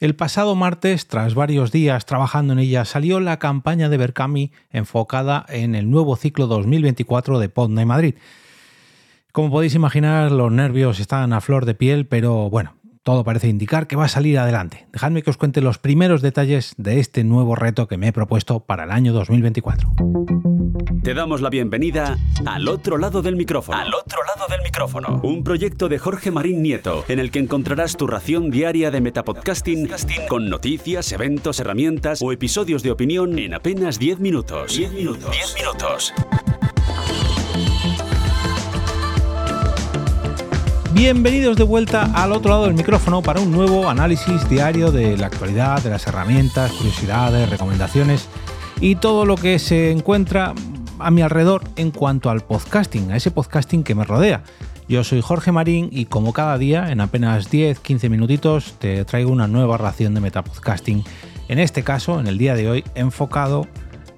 El 0.00 0.14
pasado 0.14 0.54
martes, 0.54 1.08
tras 1.08 1.34
varios 1.34 1.72
días 1.72 2.06
trabajando 2.06 2.52
en 2.52 2.60
ella, 2.60 2.84
salió 2.84 3.18
la 3.18 3.40
campaña 3.40 3.88
de 3.88 3.96
Berkami 3.96 4.52
enfocada 4.70 5.44
en 5.48 5.74
el 5.74 5.90
nuevo 5.90 6.14
ciclo 6.14 6.46
2024 6.46 7.40
de 7.40 7.48
Podna 7.48 7.82
y 7.82 7.84
Madrid. 7.84 8.14
Como 9.32 9.50
podéis 9.50 9.74
imaginar, 9.74 10.30
los 10.30 10.52
nervios 10.52 11.00
están 11.00 11.32
a 11.32 11.40
flor 11.40 11.66
de 11.66 11.74
piel, 11.74 12.06
pero 12.06 12.48
bueno, 12.48 12.76
todo 13.08 13.24
parece 13.24 13.48
indicar 13.48 13.86
que 13.86 13.96
va 13.96 14.04
a 14.04 14.08
salir 14.08 14.38
adelante. 14.38 14.86
Dejadme 14.92 15.22
que 15.22 15.30
os 15.30 15.38
cuente 15.38 15.62
los 15.62 15.78
primeros 15.78 16.20
detalles 16.20 16.74
de 16.76 17.00
este 17.00 17.24
nuevo 17.24 17.56
reto 17.56 17.88
que 17.88 17.96
me 17.96 18.08
he 18.08 18.12
propuesto 18.12 18.60
para 18.60 18.84
el 18.84 18.90
año 18.90 19.14
2024. 19.14 19.94
Te 21.02 21.14
damos 21.14 21.40
la 21.40 21.48
bienvenida 21.48 22.18
al 22.44 22.68
otro 22.68 22.98
lado 22.98 23.22
del 23.22 23.34
micrófono. 23.34 23.78
Al 23.78 23.94
otro 23.94 24.18
lado 24.24 24.46
del 24.50 24.60
micrófono. 24.60 25.22
Un 25.22 25.42
proyecto 25.42 25.88
de 25.88 25.98
Jorge 25.98 26.30
Marín 26.30 26.62
Nieto, 26.62 27.06
en 27.08 27.18
el 27.18 27.30
que 27.30 27.38
encontrarás 27.38 27.96
tu 27.96 28.06
ración 28.06 28.50
diaria 28.50 28.90
de 28.90 29.00
metapodcasting 29.00 29.88
con 30.28 30.50
noticias, 30.50 31.10
eventos, 31.10 31.60
herramientas 31.60 32.20
o 32.20 32.30
episodios 32.30 32.82
de 32.82 32.90
opinión 32.90 33.38
en 33.38 33.54
apenas 33.54 33.98
10 33.98 34.20
minutos. 34.20 34.76
10 34.76 34.92
minutos. 34.92 35.30
10 35.30 35.54
minutos. 35.54 36.12
Bienvenidos 40.94 41.58
de 41.58 41.64
vuelta 41.64 42.10
al 42.14 42.32
otro 42.32 42.50
lado 42.50 42.64
del 42.64 42.74
micrófono 42.74 43.20
para 43.20 43.40
un 43.40 43.52
nuevo 43.52 43.90
análisis 43.90 44.48
diario 44.48 44.90
de 44.90 45.18
la 45.18 45.26
actualidad, 45.26 45.82
de 45.82 45.90
las 45.90 46.06
herramientas, 46.06 46.72
curiosidades, 46.72 47.50
recomendaciones 47.50 48.26
y 48.80 48.94
todo 48.94 49.26
lo 49.26 49.36
que 49.36 49.58
se 49.58 49.90
encuentra 49.90 50.54
a 50.98 51.10
mi 51.10 51.20
alrededor 51.20 51.62
en 51.76 51.90
cuanto 51.90 52.30
al 52.30 52.40
podcasting, 52.40 53.12
a 53.12 53.16
ese 53.16 53.30
podcasting 53.30 53.84
que 53.84 53.94
me 53.94 54.04
rodea. 54.04 54.42
Yo 54.88 55.04
soy 55.04 55.20
Jorge 55.20 55.52
Marín 55.52 55.90
y 55.92 56.06
como 56.06 56.32
cada 56.32 56.56
día, 56.56 56.90
en 56.90 57.02
apenas 57.02 57.52
10-15 57.52 58.08
minutitos, 58.08 58.72
te 58.78 59.04
traigo 59.04 59.30
una 59.30 59.46
nueva 59.46 59.76
ración 59.76 60.14
de 60.14 60.22
metapodcasting. 60.22 61.04
En 61.48 61.58
este 61.58 61.82
caso, 61.82 62.18
en 62.18 62.26
el 62.26 62.38
día 62.38 62.54
de 62.54 62.70
hoy, 62.70 62.84
enfocado, 62.94 63.66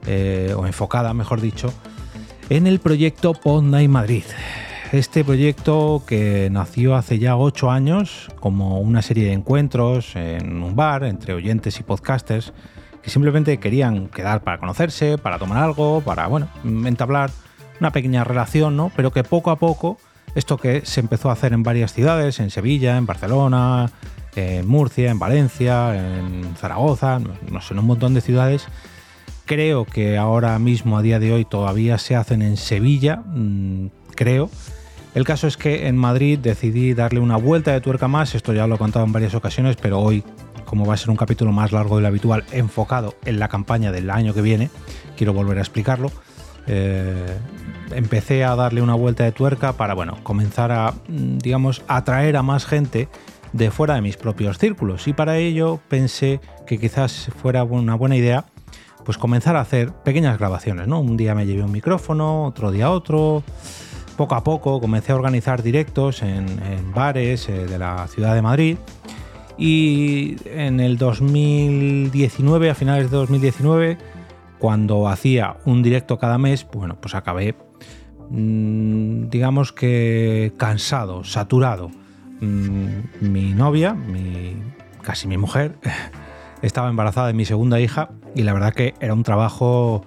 eh, 0.06 0.55
o 0.56 0.66
enfocada, 0.66 1.12
mejor 1.14 1.40
dicho, 1.40 1.72
en 2.48 2.68
el 2.68 2.78
proyecto 2.78 3.32
Podnight 3.32 3.90
Madrid. 3.90 4.24
Este 4.92 5.22
proyecto 5.24 6.02
que 6.05 6.48
nació 6.50 6.96
hace 6.96 7.20
ya 7.20 7.36
8 7.36 7.70
años 7.70 8.28
como 8.41 8.80
una 8.80 9.02
serie 9.02 9.27
de 9.27 9.33
encuentros 9.33 10.16
en 10.16 10.64
un 10.64 10.74
bar 10.74 11.05
entre 11.05 11.33
oyentes 11.33 11.78
y 11.78 11.84
podcasters 11.84 12.52
que 13.00 13.08
simplemente 13.08 13.58
querían 13.58 14.08
quedar 14.08 14.42
para 14.42 14.58
conocerse, 14.58 15.16
para 15.16 15.38
tomar 15.38 15.62
algo, 15.62 16.00
para, 16.00 16.27
bueno, 16.27 16.48
entablar 16.64 17.30
una 17.78 17.92
pequeña 17.92 18.24
relación, 18.24 18.77
¿no? 18.77 18.91
Pero 18.96 19.12
que 19.12 19.22
poco 19.22 19.52
a 19.52 19.56
poco, 19.61 19.96
esto 20.34 20.56
que 20.58 20.84
se 20.84 20.98
empezó 20.98 21.30
a 21.30 21.34
hacer 21.34 21.52
en 21.52 21.62
varias 21.62 21.92
ciudades, 21.92 22.41
en 22.41 22.50
Sevilla, 22.50 22.96
en 22.96 23.06
Barcelona, 23.06 23.92
en 24.34 24.66
Murcia, 24.66 25.12
en 25.12 25.20
Valencia, 25.20 25.94
en 25.94 26.56
Zaragoza, 26.56 27.20
no 27.20 27.61
sé, 27.61 27.74
en 27.74 27.78
un 27.78 27.86
montón 27.86 28.12
de 28.12 28.22
ciudades, 28.22 28.66
creo 29.46 29.84
que 29.84 30.18
ahora 30.18 30.58
mismo, 30.58 30.98
a 30.98 31.02
día 31.02 31.20
de 31.20 31.33
hoy, 31.33 31.44
todavía 31.44 31.96
se 31.96 32.16
hacen 32.16 32.42
en 32.42 32.56
Sevilla, 32.56 33.22
mm, 33.24 33.86
creo. 34.16 34.50
El 35.14 35.25
caso 35.25 35.47
es 35.47 35.56
que 35.56 35.89
en 35.89 35.97
Madrid 35.97 36.39
decidí 36.39 36.94
darle 36.94 37.20
una 37.20 37.36
vuelta 37.36 37.72
de 37.72 37.80
tuerca 37.80 38.06
más, 38.06 38.34
esto 38.34 38.53
ya 38.53 38.66
lo 38.66 38.77
he 38.77 38.78
contado 38.78 39.05
en 39.05 39.12
varias 39.12 39.34
ocasiones, 39.34 39.77
pero 39.77 39.98
hoy 39.98 40.25
como 40.70 40.86
va 40.86 40.94
a 40.94 40.97
ser 40.97 41.11
un 41.11 41.17
capítulo 41.17 41.50
más 41.50 41.72
largo 41.72 41.97
de 41.97 42.02
lo 42.02 42.06
habitual, 42.06 42.44
enfocado 42.52 43.17
en 43.25 43.41
la 43.41 43.48
campaña 43.48 43.91
del 43.91 44.08
año 44.08 44.33
que 44.34 44.41
viene, 44.41 44.70
quiero 45.17 45.33
volver 45.33 45.58
a 45.58 45.62
explicarlo. 45.62 46.12
Eh, 46.69 47.39
empecé 47.91 48.44
a 48.44 48.55
darle 48.55 48.80
una 48.80 48.94
vuelta 48.94 49.25
de 49.25 49.33
tuerca 49.33 49.72
para, 49.72 49.94
bueno, 49.94 50.19
comenzar 50.22 50.70
a, 50.70 50.92
mm, 51.08 51.39
digamos, 51.39 51.83
atraer 51.89 52.36
a 52.36 52.45
más 52.45 52.67
gente 52.67 53.08
de 53.52 53.72
fuera 53.72 53.97
de 53.97 54.00
mis 54.00 54.17
propios 54.17 54.58
círculos. 54.58 55.08
Y 55.08 55.12
para 55.12 55.39
ello 55.39 55.80
pensé 55.89 56.41
que 56.69 56.78
quizás 56.78 57.30
fuera 57.42 57.64
una 57.64 57.97
buena 57.97 58.14
idea, 58.14 58.45
pues 59.05 59.19
comenzar 59.19 59.56
a 59.56 59.62
hacer 59.62 59.92
pequeñas 59.92 60.39
grabaciones, 60.39 60.86
¿no? 60.86 61.00
Un 61.00 61.17
día 61.17 61.34
me 61.34 61.47
llevé 61.47 61.64
un 61.64 61.72
micrófono, 61.72 62.45
otro 62.45 62.70
día 62.70 62.92
otro. 62.92 63.42
Poco 64.20 64.35
a 64.35 64.45
poco 64.45 64.83
comencé 64.83 65.13
a 65.13 65.14
organizar 65.14 65.63
directos 65.63 66.23
en, 66.23 66.47
bares 66.95 67.48
eh, 67.48 67.64
de 67.64 67.79
la 67.79 68.07
ciudad 68.07 68.35
de 68.35 68.42
Madrid 68.42 68.77
y 69.57 70.36
en 70.45 70.79
el 70.79 70.98
2019, 70.98 72.69
a 72.69 72.75
finales 72.75 73.11
de 73.11 73.17
2019, 73.17 73.97
cuando 74.58 75.08
hacía 75.08 75.57
un 75.64 75.83
directo 75.83 76.19
cada 76.19 76.36
mes, 76.36 76.67
bueno, 76.70 77.01
pues 77.01 77.14
acabé, 77.14 77.55
mm, 78.29 79.31
digamos 79.31 79.73
que 79.73 80.52
cansado, 80.58 81.25
saturado. 81.25 81.91
Mm, 82.42 82.89
mi 83.23 83.55
novia, 83.55 83.97
casi 85.01 85.29
mi 85.29 85.39
mujer, 85.39 85.79
estaba 86.61 86.91
embarazada 86.91 87.29
de 87.29 87.33
mi 87.33 87.47
segunda 87.47 87.81
hija 87.81 88.11
y 88.35 88.42
la 88.42 88.52
verdad 88.52 88.75
que 88.75 88.92
era 89.01 89.14
un 89.14 89.23
trabajo... 89.23 90.05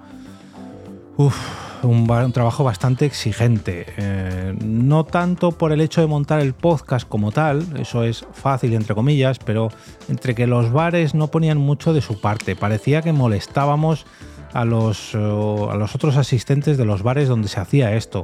un, 1.83 2.31
trabajo 2.31 2.63
bastante 2.63 3.05
exigente. 3.05 3.85
Eh, 3.97 4.55
no 4.63 5.03
tanto 5.03 5.51
por 5.51 5.71
el 5.71 5.81
hecho 5.81 6.01
de 6.01 6.07
montar 6.07 6.39
el 6.39 6.53
podcast 6.53 7.07
como 7.07 7.31
tal, 7.31 7.65
eso 7.79 8.03
es 8.03 8.25
fácil 8.33 8.73
entre 8.73 8.95
comillas, 8.95 9.39
pero 9.39 9.69
entre 10.09 10.35
que 10.35 10.47
los 10.47 10.71
bares 10.71 11.13
no 11.13 11.27
ponían 11.27 11.57
mucho 11.57 11.93
de 11.93 12.01
su 12.01 12.19
parte. 12.21 12.55
Parecía 12.55 13.01
que 13.01 13.13
molestábamos 13.13 14.05
a 14.53 14.65
los, 14.65 15.15
eh, 15.15 15.17
a 15.17 15.75
los 15.75 15.95
otros 15.95 16.17
asistentes 16.17 16.77
de 16.77 16.85
los 16.85 17.03
bares 17.03 17.27
donde 17.27 17.47
se 17.47 17.59
hacía 17.59 17.95
esto 17.95 18.23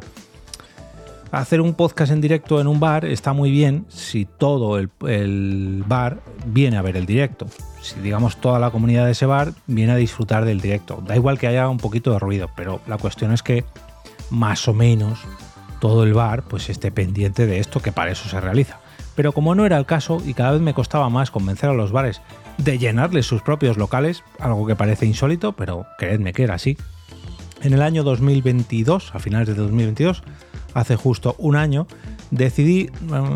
hacer 1.31 1.61
un 1.61 1.73
podcast 1.73 2.11
en 2.11 2.21
directo 2.21 2.59
en 2.59 2.67
un 2.67 2.79
bar 2.79 3.05
está 3.05 3.33
muy 3.33 3.51
bien 3.51 3.85
si 3.89 4.25
todo 4.25 4.77
el, 4.77 5.83
bar 5.87 6.21
viene 6.45 6.77
a 6.77 6.81
ver 6.81 6.97
el 6.97 7.05
directo. 7.05 7.47
Si 7.81 7.99
digamos 7.99 8.37
toda 8.37 8.59
la 8.59 8.71
comunidad 8.71 9.05
de 9.05 9.11
ese 9.11 9.25
bar 9.25 9.53
viene 9.67 9.93
a 9.93 9.95
disfrutar 9.95 10.45
del 10.45 10.61
directo. 10.61 11.01
Da 11.05 11.15
igual 11.15 11.39
que 11.39 11.47
haya 11.47 11.69
un 11.69 11.77
poquito 11.77 12.11
de 12.11 12.19
ruido, 12.19 12.49
pero 12.55 12.81
la 12.87 12.97
cuestión 12.97 13.31
es 13.31 13.43
que 13.43 13.63
más 14.29 14.67
o 14.67 14.73
menos 14.73 15.19
todo 15.79 16.03
el 16.03 16.13
bar 16.13 16.43
pues 16.43 16.69
esté 16.69 16.91
pendiente 16.91 17.47
de 17.47 17.59
esto 17.59 17.81
que 17.81 17.91
para 17.91 18.11
eso 18.11 18.27
se 18.29 18.39
realiza. 18.39 18.79
Pero 19.15 19.33
como 19.33 19.55
no 19.55 19.65
era 19.65 19.77
el 19.77 19.85
caso 19.85 20.21
y 20.25 20.33
cada 20.33 20.51
vez 20.51 20.61
me 20.61 20.73
costaba 20.73 21.09
más 21.09 21.31
convencer 21.31 21.69
a 21.69 21.73
los 21.73 21.91
bares 21.91 22.21
de 22.57 22.77
llenarles 22.77 23.25
sus 23.25 23.41
propios 23.41 23.77
locales, 23.77 24.23
algo 24.39 24.65
que 24.65 24.75
parece 24.75 25.05
insólito, 25.05 25.53
pero 25.53 25.85
creedme 25.97 26.33
que 26.33 26.43
era 26.43 26.55
así. 26.55 26.77
En 27.61 27.73
el 27.73 27.81
año 27.81 28.03
2022, 28.03 29.13
a 29.13 29.19
finales 29.19 29.47
de 29.47 29.55
2022, 29.55 30.23
hace 30.73 30.95
justo 30.95 31.35
un 31.37 31.55
año, 31.55 31.87
decidí, 32.31 32.89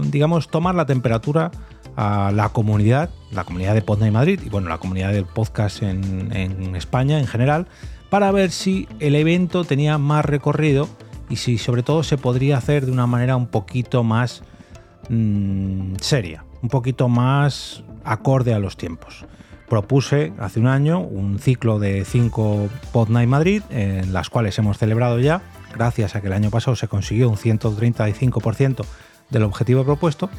digamos, 0.03 0.47
tomar 0.49 0.75
la 0.75 0.85
temperatura 0.85 1.51
a 1.95 2.31
la 2.33 2.49
comunidad, 2.49 3.09
la 3.31 3.43
comunidad 3.43 3.73
de 3.73 3.81
Podna 3.81 4.07
y 4.07 4.11
Madrid 4.11 4.39
y 4.45 4.49
bueno, 4.49 4.69
la 4.69 4.77
comunidad 4.77 5.11
del 5.11 5.25
podcast 5.25 5.83
en, 5.83 6.75
España 6.75 7.19
en 7.19 7.27
general, 7.27 7.67
para 8.09 8.31
ver 8.31 8.51
si 8.51 8.87
el 8.99 9.15
evento 9.15 9.63
tenía 9.63 9.97
más 9.97 10.25
recorrido 10.25 10.87
y 11.29 11.37
si 11.37 11.57
sobre 11.57 11.83
todo 11.83 12.03
se 12.03 12.17
podría 12.17 12.57
hacer 12.57 12.85
de 12.85 12.91
una 12.91 13.07
manera 13.07 13.35
un 13.35 13.47
poquito 13.47 14.03
más 14.03 14.43
mm, 15.09 15.95
seria, 16.01 16.45
un 16.61 16.69
poquito 16.69 17.07
más 17.09 17.83
acorde 18.03 18.53
a 18.53 18.59
los 18.59 18.77
tiempos. 18.77 19.25
Propuse 19.69 20.33
hace 20.39 20.59
un 20.59 20.67
año 20.67 20.99
un 20.99 21.39
ciclo 21.39 21.79
de 21.79 22.05
5 22.05 22.69
Pod 22.91 23.09
Night 23.09 23.29
Madrid, 23.29 23.63
en 23.69 24.13
las 24.13 24.29
cuales 24.29 24.57
hemos 24.59 24.77
celebrado 24.77 25.19
ya 25.19 25.41
gracias 25.73 26.15
a 26.15 26.21
que 26.21 26.27
el 26.27 26.33
año 26.33 26.51
pasado 26.51 26.75
se 26.75 26.87
consiguió 26.87 27.29
un 27.29 27.37
135% 27.37 28.85
del 29.29 29.43
objetivo 29.43 29.83
propuesto. 29.83 30.29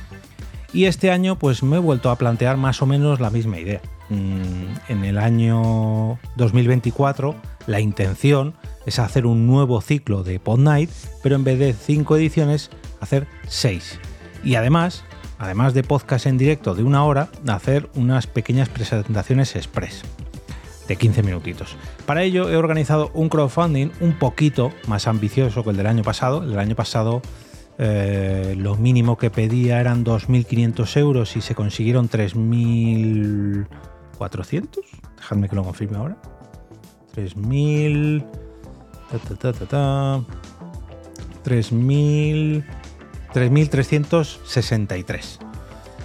Y 0.74 0.86
este 0.86 1.12
año 1.12 1.38
pues 1.38 1.62
me 1.62 1.76
he 1.76 1.78
vuelto 1.78 2.10
a 2.10 2.18
plantear 2.18 2.56
más 2.56 2.82
o 2.82 2.86
menos 2.86 3.20
la 3.20 3.30
misma 3.30 3.60
idea. 3.60 3.80
Mm, 4.10 4.90
en 4.92 5.04
el 5.04 5.18
año 5.18 6.18
2024 6.36 7.36
la 7.68 7.78
intención 7.78 8.54
es 8.84 8.98
hacer 8.98 9.24
un 9.24 9.46
nuevo 9.46 9.80
ciclo 9.80 10.24
de 10.24 10.40
Pod 10.40 10.58
Night, 10.58 10.90
pero 11.22 11.36
en 11.36 11.44
vez 11.44 11.60
de 11.60 11.72
5 11.72 12.16
ediciones, 12.16 12.70
hacer 13.00 13.28
6. 13.46 14.00
Y 14.42 14.56
además, 14.56 15.04
además 15.38 15.74
de 15.74 15.84
podcast 15.84 16.26
en 16.26 16.38
directo 16.38 16.74
de 16.74 16.82
una 16.82 17.04
hora, 17.04 17.28
hacer 17.46 17.88
unas 17.94 18.26
pequeñas 18.26 18.68
presentaciones 18.68 19.54
express 19.54 20.02
de 20.88 20.96
15 20.96 21.22
minutitos. 21.22 21.76
Para 22.04 22.24
ello 22.24 22.50
he 22.50 22.56
organizado 22.56 23.12
un 23.14 23.28
crowdfunding 23.28 23.90
un 24.00 24.18
poquito 24.18 24.72
más 24.88 25.06
ambicioso 25.06 25.62
que 25.62 25.70
el 25.70 25.76
del 25.76 25.86
año 25.86 26.02
pasado. 26.02 26.42
El 26.42 26.50
del 26.50 26.58
año 26.58 26.74
pasado 26.74 27.22
eh, 27.78 28.54
lo 28.56 28.76
mínimo 28.76 29.18
que 29.18 29.30
pedía 29.30 29.80
eran 29.80 30.04
2.500 30.04 30.96
euros 30.98 31.36
y 31.36 31.40
se 31.40 31.54
consiguieron 31.54 32.08
3.400. 32.08 34.68
Dejadme 35.16 35.48
que 35.48 35.56
lo 35.56 35.64
confirme 35.64 35.98
ahora. 35.98 36.16
3.000... 37.14 38.24
3.000... 41.44 42.64
3.363 43.34 45.38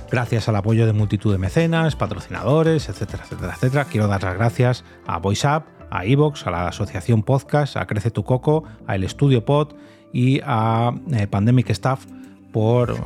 gracias 0.09 0.49
al 0.49 0.55
apoyo 0.55 0.87
de 0.87 0.93
multitud 0.93 1.31
de 1.31 1.37
mecenas, 1.37 1.95
patrocinadores, 1.95 2.89
etcétera, 2.89 3.23
etcétera, 3.23 3.53
etcétera. 3.53 3.85
Quiero 3.85 4.07
dar 4.07 4.23
las 4.23 4.33
gracias 4.35 4.83
a 5.05 5.19
VoiceUp, 5.19 5.63
a 5.91 6.05
Evox, 6.05 6.47
a 6.47 6.51
la 6.51 6.67
Asociación 6.67 7.23
Podcast, 7.23 7.77
a 7.77 7.85
Crece 7.85 8.11
tu 8.11 8.23
Coco, 8.23 8.63
a 8.87 8.95
El 8.95 9.03
Estudio 9.03 9.45
Pod 9.45 9.75
y 10.13 10.41
a 10.43 10.93
eh, 11.11 11.27
Pandemic 11.27 11.69
Staff 11.69 12.05
por 12.51 12.91
um, 12.91 12.99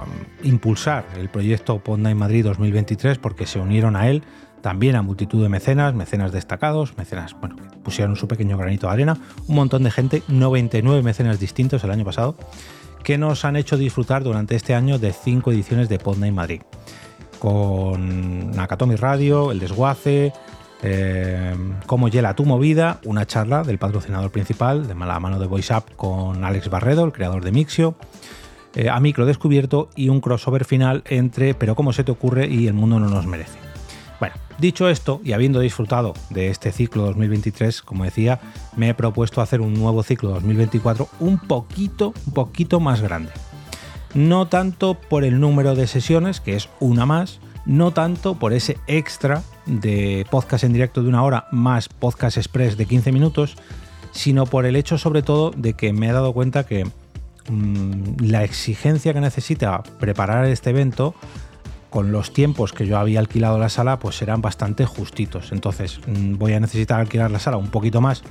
impulsar 0.44 1.06
el 1.18 1.30
proyecto 1.30 1.80
Pod 1.80 2.00
Night 2.00 2.18
Madrid 2.18 2.46
2023 2.46 3.18
porque 3.18 3.46
se 3.46 3.60
unieron 3.60 3.96
a 3.96 4.10
él 4.10 4.24
también 4.64 4.96
a 4.96 5.02
multitud 5.02 5.44
de 5.44 5.50
mecenas, 5.50 5.94
mecenas 5.94 6.32
destacados, 6.32 6.98
mecenas, 6.98 7.36
bueno, 7.38 7.58
pusieron 7.84 8.16
su 8.16 8.30
pequeño 8.30 8.58
granito 8.58 8.88
de 8.88 8.94
arena, 8.94 9.18
un 9.48 9.56
montón 9.56 9.84
de 9.84 9.92
gente, 9.92 10.24
99 10.30 11.04
mecenas 11.04 11.38
distintos 11.38 11.84
el 11.84 11.92
año 11.92 12.06
pasado, 12.06 12.36
que 13.04 13.18
nos 13.18 13.44
han 13.44 13.58
hecho 13.58 13.76
disfrutar 13.76 14.24
durante 14.24 14.56
este 14.56 14.74
año 14.74 15.00
de 15.00 15.12
cinco 15.12 15.52
ediciones 15.52 15.90
de 15.90 16.00
Podnight 16.00 16.34
Madrid. 16.34 16.62
Con 17.40 18.52
Nakatomi 18.52 18.96
Radio, 18.96 19.52
El 19.52 19.60
Desguace, 19.60 20.32
eh, 20.84 21.56
Cómo 21.86 22.08
Yela 22.08 22.36
tu 22.36 22.46
movida, 22.46 23.00
una 23.06 23.26
charla 23.26 23.64
del 23.64 23.78
patrocinador 23.78 24.32
principal 24.32 24.88
de 24.88 24.96
mala 24.96 25.20
mano 25.20 25.40
de 25.40 25.48
VoiceUp 25.48 25.96
con 25.96 26.44
Alex 26.44 26.70
Barredo, 26.70 27.06
el 27.06 27.12
creador 27.12 27.44
de 27.44 27.52
Mixio, 27.52 27.96
eh, 28.76 28.90
a 28.90 29.00
micro 29.00 29.26
descubierto 29.26 29.90
y 29.96 30.10
un 30.10 30.20
crossover 30.20 30.66
final 30.66 31.04
entre 31.08 31.54
Pero 31.54 31.76
cómo 31.76 31.94
se 31.94 32.04
te 32.04 32.12
ocurre 32.12 32.48
y 32.48 32.68
El 32.68 32.74
mundo 32.74 33.00
no 33.00 33.08
nos 33.08 33.26
merece. 33.26 33.60
Bueno, 34.20 34.36
dicho 34.58 34.90
esto 34.90 35.22
y 35.24 35.34
habiendo 35.34 35.60
disfrutado 35.60 36.14
de 36.30 36.50
este 36.50 36.72
ciclo 36.72 37.04
2023, 37.04 37.82
como 37.82 38.06
decía, 38.06 38.40
me 38.76 38.90
he 38.90 38.94
propuesto 38.94 39.42
hacer 39.42 39.62
un 39.62 39.74
nuevo 39.74 40.02
ciclo 40.04 40.30
2024 40.30 41.10
un 41.20 41.40
poquito, 41.40 42.14
un 42.26 42.34
poquito 42.34 42.80
más 42.80 43.02
grande. 43.02 43.32
No 44.14 44.48
tanto 44.48 44.94
por 44.96 45.24
el 45.24 45.40
número 45.40 45.76
de 45.76 45.88
sesiones, 45.88 46.40
que 46.40 46.56
es 46.56 46.70
una 46.80 47.06
más, 47.06 47.40
no 47.66 47.92
tanto 47.92 48.36
por 48.36 48.54
ese 48.54 48.78
extra 48.88 49.44
de 49.66 50.26
podcast 50.30 50.64
en 50.64 50.74
directo 50.74 51.02
de 51.02 51.10
una 51.10 51.24
hora 51.24 51.48
más 51.52 51.90
podcast 51.90 52.38
express 52.38 52.78
de 52.78 52.86
15 52.86 53.12
minutos, 53.12 53.56
sino 54.12 54.46
por 54.46 54.66
el 54.66 54.76
hecho 54.76 54.98
sobre 54.98 55.22
todo 55.22 55.52
de 55.52 55.74
que 55.74 55.94
me 55.94 56.10
he 56.10 56.12
dado 56.12 56.34
cuenta 56.34 56.66
que 56.66 56.86
mm, 57.50 58.22
la 58.22 58.44
exigencia 58.44 59.14
que 59.14 59.22
necesita 59.22 59.84
preparar 60.00 60.46
este 60.46 60.72
evento 60.72 61.16
con 61.90 62.12
los 62.12 62.34
tiempos 62.34 62.74
que 62.74 62.88
yo 62.88 62.98
había 62.98 63.20
alquilado 63.20 63.60
la 63.60 63.70
sala, 63.70 64.00
pues 64.00 64.16
serán 64.16 64.42
bastante 64.42 64.86
justitos. 64.86 65.52
Entonces 65.52 66.00
mm, 66.08 66.38
voy 66.38 66.54
a 66.54 66.60
necesitar 66.60 67.00
alquilar 67.00 67.32
la 67.32 67.40
sala 67.40 67.58
un 67.58 67.70
poquito 67.70 68.02
más, 68.02 68.24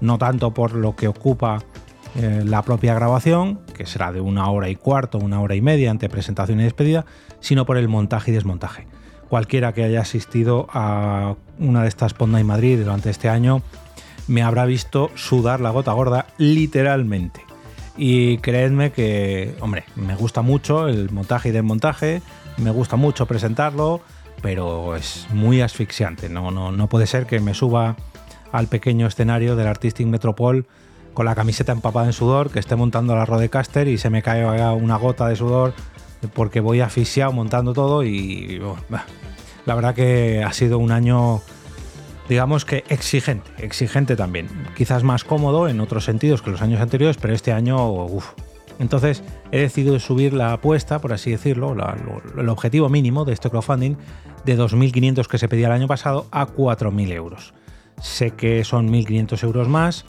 no 0.00 0.18
tanto 0.18 0.52
por 0.52 0.74
lo 0.74 0.94
que 0.94 1.08
ocupa 1.08 1.60
eh, 2.16 2.42
la 2.44 2.62
propia 2.62 2.94
grabación, 2.94 3.60
que 3.74 3.84
será 3.84 4.10
de 4.10 4.20
una 4.20 4.48
hora 4.48 4.70
y 4.70 4.76
cuarto, 4.76 5.18
una 5.18 5.40
hora 5.40 5.54
y 5.54 5.60
media 5.60 5.90
entre 5.90 6.08
presentación 6.08 6.60
y 6.60 6.64
despedida, 6.64 7.04
sino 7.40 7.66
por 7.66 7.76
el 7.76 7.88
montaje 7.88 8.30
y 8.30 8.34
desmontaje. 8.34 8.86
Cualquiera 9.28 9.74
que 9.74 9.84
haya 9.84 10.00
asistido 10.00 10.66
a 10.72 11.34
una 11.58 11.82
de 11.82 11.88
estas 11.88 12.14
Ponda 12.14 12.40
en 12.40 12.46
Madrid 12.46 12.78
durante 12.78 13.10
este 13.10 13.28
año 13.28 13.62
me 14.28 14.42
habrá 14.42 14.64
visto 14.64 15.10
sudar 15.14 15.60
la 15.60 15.70
gota 15.70 15.92
gorda 15.92 16.26
literalmente. 16.38 17.44
Y 17.98 18.38
creedme 18.38 18.92
que, 18.92 19.54
hombre, 19.60 19.84
me 19.94 20.14
gusta 20.14 20.42
mucho 20.42 20.88
el 20.88 21.10
montaje 21.10 21.50
y 21.50 21.52
desmontaje, 21.52 22.22
me 22.56 22.70
gusta 22.70 22.96
mucho 22.96 23.26
presentarlo, 23.26 24.00
pero 24.42 24.96
es 24.96 25.26
muy 25.32 25.60
asfixiante. 25.60 26.28
No, 26.28 26.50
no, 26.50 26.72
no 26.72 26.88
puede 26.88 27.06
ser 27.06 27.26
que 27.26 27.40
me 27.40 27.52
suba 27.52 27.96
al 28.52 28.68
pequeño 28.68 29.06
escenario 29.06 29.56
del 29.56 29.66
Artistic 29.66 30.06
Metropol 30.06 30.66
con 31.16 31.24
la 31.24 31.34
camiseta 31.34 31.72
empapada 31.72 32.04
en 32.04 32.12
sudor, 32.12 32.50
que 32.50 32.58
esté 32.58 32.76
montando 32.76 33.16
la 33.16 33.24
Rodecaster 33.24 33.88
y 33.88 33.96
se 33.96 34.10
me 34.10 34.22
cae 34.22 34.44
una 34.74 34.96
gota 34.96 35.26
de 35.28 35.34
sudor 35.34 35.72
porque 36.34 36.60
voy 36.60 36.82
asfixiado 36.82 37.32
montando 37.32 37.72
todo 37.72 38.04
y 38.04 38.60
la 39.64 39.74
verdad 39.74 39.94
que 39.94 40.44
ha 40.44 40.52
sido 40.52 40.78
un 40.78 40.92
año 40.92 41.40
digamos 42.28 42.66
que 42.66 42.84
exigente, 42.90 43.50
exigente 43.56 44.14
también. 44.14 44.48
Quizás 44.76 45.04
más 45.04 45.24
cómodo 45.24 45.68
en 45.68 45.80
otros 45.80 46.04
sentidos 46.04 46.42
que 46.42 46.50
los 46.50 46.60
años 46.60 46.82
anteriores, 46.82 47.16
pero 47.16 47.32
este 47.32 47.50
año, 47.50 47.94
uff, 48.04 48.32
entonces 48.78 49.22
he 49.52 49.60
decidido 49.60 49.98
subir 49.98 50.34
la 50.34 50.52
apuesta, 50.52 50.98
por 50.98 51.14
así 51.14 51.30
decirlo, 51.30 51.74
el 52.36 52.48
objetivo 52.50 52.90
mínimo 52.90 53.24
de 53.24 53.32
este 53.32 53.48
crowdfunding 53.48 53.96
de 54.44 54.58
2.500 54.58 55.26
que 55.28 55.38
se 55.38 55.48
pedía 55.48 55.68
el 55.68 55.72
año 55.72 55.88
pasado 55.88 56.26
a 56.30 56.46
4.000 56.46 57.10
euros. 57.12 57.54
Sé 58.02 58.32
que 58.32 58.64
son 58.64 58.92
1.500 58.92 59.42
euros 59.44 59.68
más, 59.68 60.04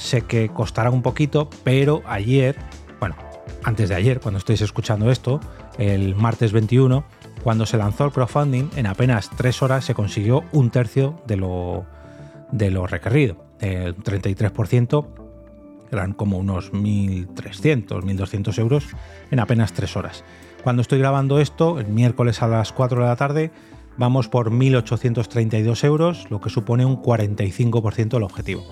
sé 0.00 0.22
que 0.22 0.48
costará 0.48 0.90
un 0.90 1.02
poquito, 1.02 1.50
pero 1.62 2.02
ayer, 2.06 2.56
bueno, 2.98 3.16
antes 3.62 3.90
de 3.90 3.94
ayer, 3.94 4.20
cuando 4.20 4.38
estéis 4.38 4.62
escuchando 4.62 5.10
esto, 5.10 5.40
el 5.78 6.16
martes 6.16 6.52
21, 6.52 7.04
cuando 7.42 7.66
se 7.66 7.76
lanzó 7.76 8.06
el 8.06 8.12
crowdfunding, 8.12 8.70
en 8.76 8.86
apenas 8.86 9.30
3 9.36 9.62
horas 9.62 9.84
se 9.84 9.94
consiguió 9.94 10.42
un 10.52 10.70
tercio 10.70 11.20
de 11.26 11.36
lo, 11.36 11.84
de 12.50 12.70
lo 12.70 12.86
requerido, 12.86 13.44
el 13.60 13.96
33% 13.96 15.06
eran 15.92 16.12
como 16.12 16.38
unos 16.38 16.72
1.300, 16.72 17.86
1.200 18.02 18.58
euros 18.58 18.86
en 19.30 19.40
apenas 19.40 19.72
3 19.72 19.96
horas. 19.96 20.24
Cuando 20.62 20.82
estoy 20.82 20.98
grabando 20.98 21.40
esto, 21.40 21.78
el 21.78 21.88
miércoles 21.88 22.42
a 22.42 22.48
las 22.48 22.72
4 22.72 23.02
de 23.02 23.06
la 23.06 23.16
tarde, 23.16 23.50
vamos 23.96 24.28
por 24.28 24.50
1.832 24.50 25.84
euros, 25.84 26.30
lo 26.30 26.40
que 26.40 26.48
supone 26.48 26.84
un 26.84 27.02
45% 27.02 28.08
del 28.10 28.22
objetivo. 28.22 28.64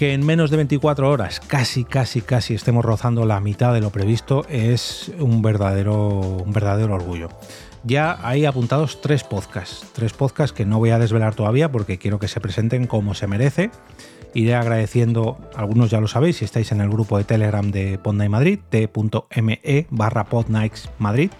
Que 0.00 0.14
en 0.14 0.24
menos 0.24 0.50
de 0.50 0.56
24 0.56 1.10
horas, 1.10 1.40
casi, 1.40 1.84
casi, 1.84 2.22
casi 2.22 2.54
estemos 2.54 2.82
rozando 2.82 3.26
la 3.26 3.38
mitad 3.38 3.74
de 3.74 3.82
lo 3.82 3.90
previsto, 3.90 4.46
es 4.48 5.12
un 5.18 5.42
verdadero, 5.42 6.20
un 6.42 6.54
verdadero 6.54 6.94
orgullo. 6.94 7.28
Ya 7.84 8.18
hay 8.26 8.46
apuntados 8.46 9.02
tres 9.02 9.24
podcasts, 9.24 9.84
tres 9.92 10.14
podcasts 10.14 10.56
que 10.56 10.64
no 10.64 10.78
voy 10.78 10.88
a 10.88 10.98
desvelar 10.98 11.34
todavía 11.34 11.70
porque 11.70 11.98
quiero 11.98 12.18
que 12.18 12.28
se 12.28 12.40
presenten 12.40 12.86
como 12.86 13.12
se 13.12 13.26
merece 13.26 13.70
iré 14.32 14.54
agradeciendo, 14.54 15.36
algunos 15.54 15.90
ya 15.90 16.00
lo 16.00 16.08
sabéis, 16.08 16.38
si 16.38 16.46
estáis 16.46 16.72
en 16.72 16.80
el 16.80 16.88
grupo 16.88 17.18
de 17.18 17.24
Telegram 17.24 17.70
de 17.70 17.98
Podnight 17.98 18.30
Madrid, 18.30 18.58
t.me 18.70 19.86
barra 19.90 20.26
Madrid. 20.98 21.30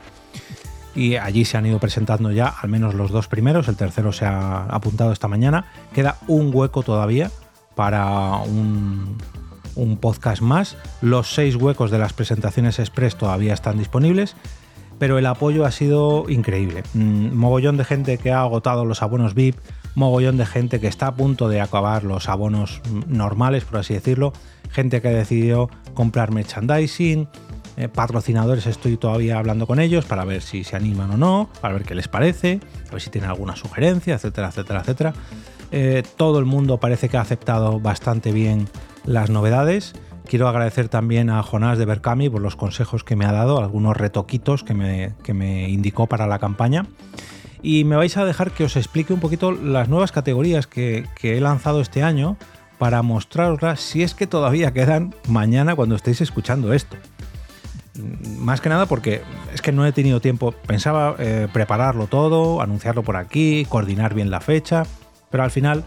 Y 0.95 1.17
allí 1.17 1.47
se 1.47 1.57
han 1.57 1.65
ido 1.65 1.79
presentando 1.79 2.31
ya 2.31 2.49
al 2.49 2.69
menos 2.69 2.93
los 2.93 3.11
dos 3.11 3.27
primeros, 3.27 3.69
el 3.69 3.77
tercero 3.77 4.13
se 4.13 4.27
ha 4.27 4.65
apuntado 4.65 5.13
esta 5.13 5.29
mañana. 5.29 5.65
Queda 5.95 6.19
un 6.27 6.51
hueco 6.53 6.83
todavía 6.83 7.31
para 7.75 8.37
un, 8.39 9.19
podcast 10.01 10.43
más. 10.43 10.77
Los 11.01 11.33
seis 11.33 11.57
huecos 11.57 11.91
de 11.91 11.99
las 11.99 12.13
presentaciones 12.13 12.79
express 12.79 13.17
todavía 13.17 13.55
están 13.55 13.79
disponibles 13.79 14.37
pero 14.99 15.17
el 15.17 15.25
apoyo 15.25 15.65
ha 15.65 15.71
sido 15.71 16.27
increíble. 16.29 16.83
Mm, 16.93 17.35
mogollón 17.35 17.79
de 17.79 17.87
gente 17.87 18.19
que 18.19 18.33
ha 18.33 18.43
agotado 18.43 18.85
los 18.85 19.03
abonos 19.03 19.33
VIP, 19.33 19.57
mogollón 19.95 20.37
de 20.37 20.45
gente 20.45 20.79
que 20.79 20.89
está 20.89 21.07
a 21.07 21.15
punto 21.15 21.49
de 21.49 21.63
acabar 21.63 22.05
los 22.05 22.29
abonos 22.29 22.83
normales, 23.09 23.65
por 23.65 23.79
así 23.79 23.95
decirlo, 23.95 24.35
gente 24.71 25.01
que 25.01 25.09
ha 25.09 25.13
decidido 25.13 25.71
comprar 25.95 26.33
merchandising, 26.33 27.29
eh, 27.77 27.89
patrocinadores 27.89 28.67
estoy 28.67 28.99
todavía 28.99 29.39
hablando 29.39 29.67
con 29.67 29.81
ellos 29.81 30.05
para 30.05 30.27
ver 30.27 30.43
si 30.43 30.65
se 30.65 30.77
animan 30.77 31.13
o 31.13 31.17
no, 31.17 31.49
para 31.63 31.75
ver 31.75 31.85
qué 31.85 31.95
les 31.95 32.09
parece, 32.09 32.61
a 32.89 32.93
ver 32.93 33.01
si 33.01 33.09
tienen 33.09 33.31
alguna 33.31 33.57
sugerencia, 33.57 34.15
etcétera, 34.17 34.49
etcétera, 34.49 34.81
etcétera. 34.81 35.15
Eh, 35.73 36.03
todo 36.17 36.39
el 36.39 36.45
mundo 36.45 36.79
parece 36.79 37.09
que 37.09 37.17
ha 37.17 37.21
aceptado 37.21 37.81
bastante 37.81 38.33
bien 38.33 38.69
las 39.05 39.31
novedades 39.31 39.95
Quiero 40.31 40.47
agradecer 40.47 40.89
también 40.89 41.29
a 41.29 41.43
Jonás 41.43 41.77
de 41.77 41.85
Berkami 41.87 42.31
por 42.31 42.41
los 42.41 42.55
consejos 42.55 43.03
que 43.03 43.17
me 43.17 43.25
ha 43.25 43.33
dado, 43.33 43.59
algunos 43.59 43.97
retoquitos 43.97 44.63
que 44.63 44.75
me, 44.75 45.13
me 45.35 45.69
indicó 45.69 46.07
para 46.07 46.29
la 46.29 46.39
campaña. 46.39 46.87
Y 47.63 47.83
me 47.83 47.97
vais 47.97 48.17
a 48.17 48.25
dejar 48.25 48.53
que 48.53 48.63
os 48.63 48.77
explique 48.77 49.13
un 49.13 49.19
poquito 49.19 49.51
las 49.51 49.89
nuevas 49.89 50.13
categorías 50.13 50.69
que, 50.69 51.05
he 51.21 51.41
lanzado 51.41 51.81
este 51.81 52.05
año 52.05 52.37
para 52.79 53.03
mostraroslas 53.03 53.81
si 53.81 54.05
es 54.05 54.15
que 54.15 54.29
todavía 54.29 54.73
quedan 54.73 55.17
mañana 55.27 55.75
cuando 55.75 55.97
estéis 55.97 56.21
escuchando 56.21 56.73
esto. 56.73 56.97
Más 58.39 58.61
que 58.61 58.69
nada 58.69 58.87
porque 58.87 59.23
es 59.53 59.61
que 59.61 59.73
no 59.73 59.85
he 59.85 59.91
tenido 59.91 60.21
tiempo. 60.21 60.53
Pensaba 60.53 61.17
eh, 61.19 61.49
prepararlo 61.53 62.07
todo, 62.07 62.63
anunciarlo 62.63 63.03
por 63.03 63.17
aquí, 63.17 63.67
coordinar 63.69 64.15
bien 64.15 64.31
la 64.31 64.41
fecha, 64.41 64.85
pero 65.31 65.45
al 65.45 65.51
final 65.51 65.85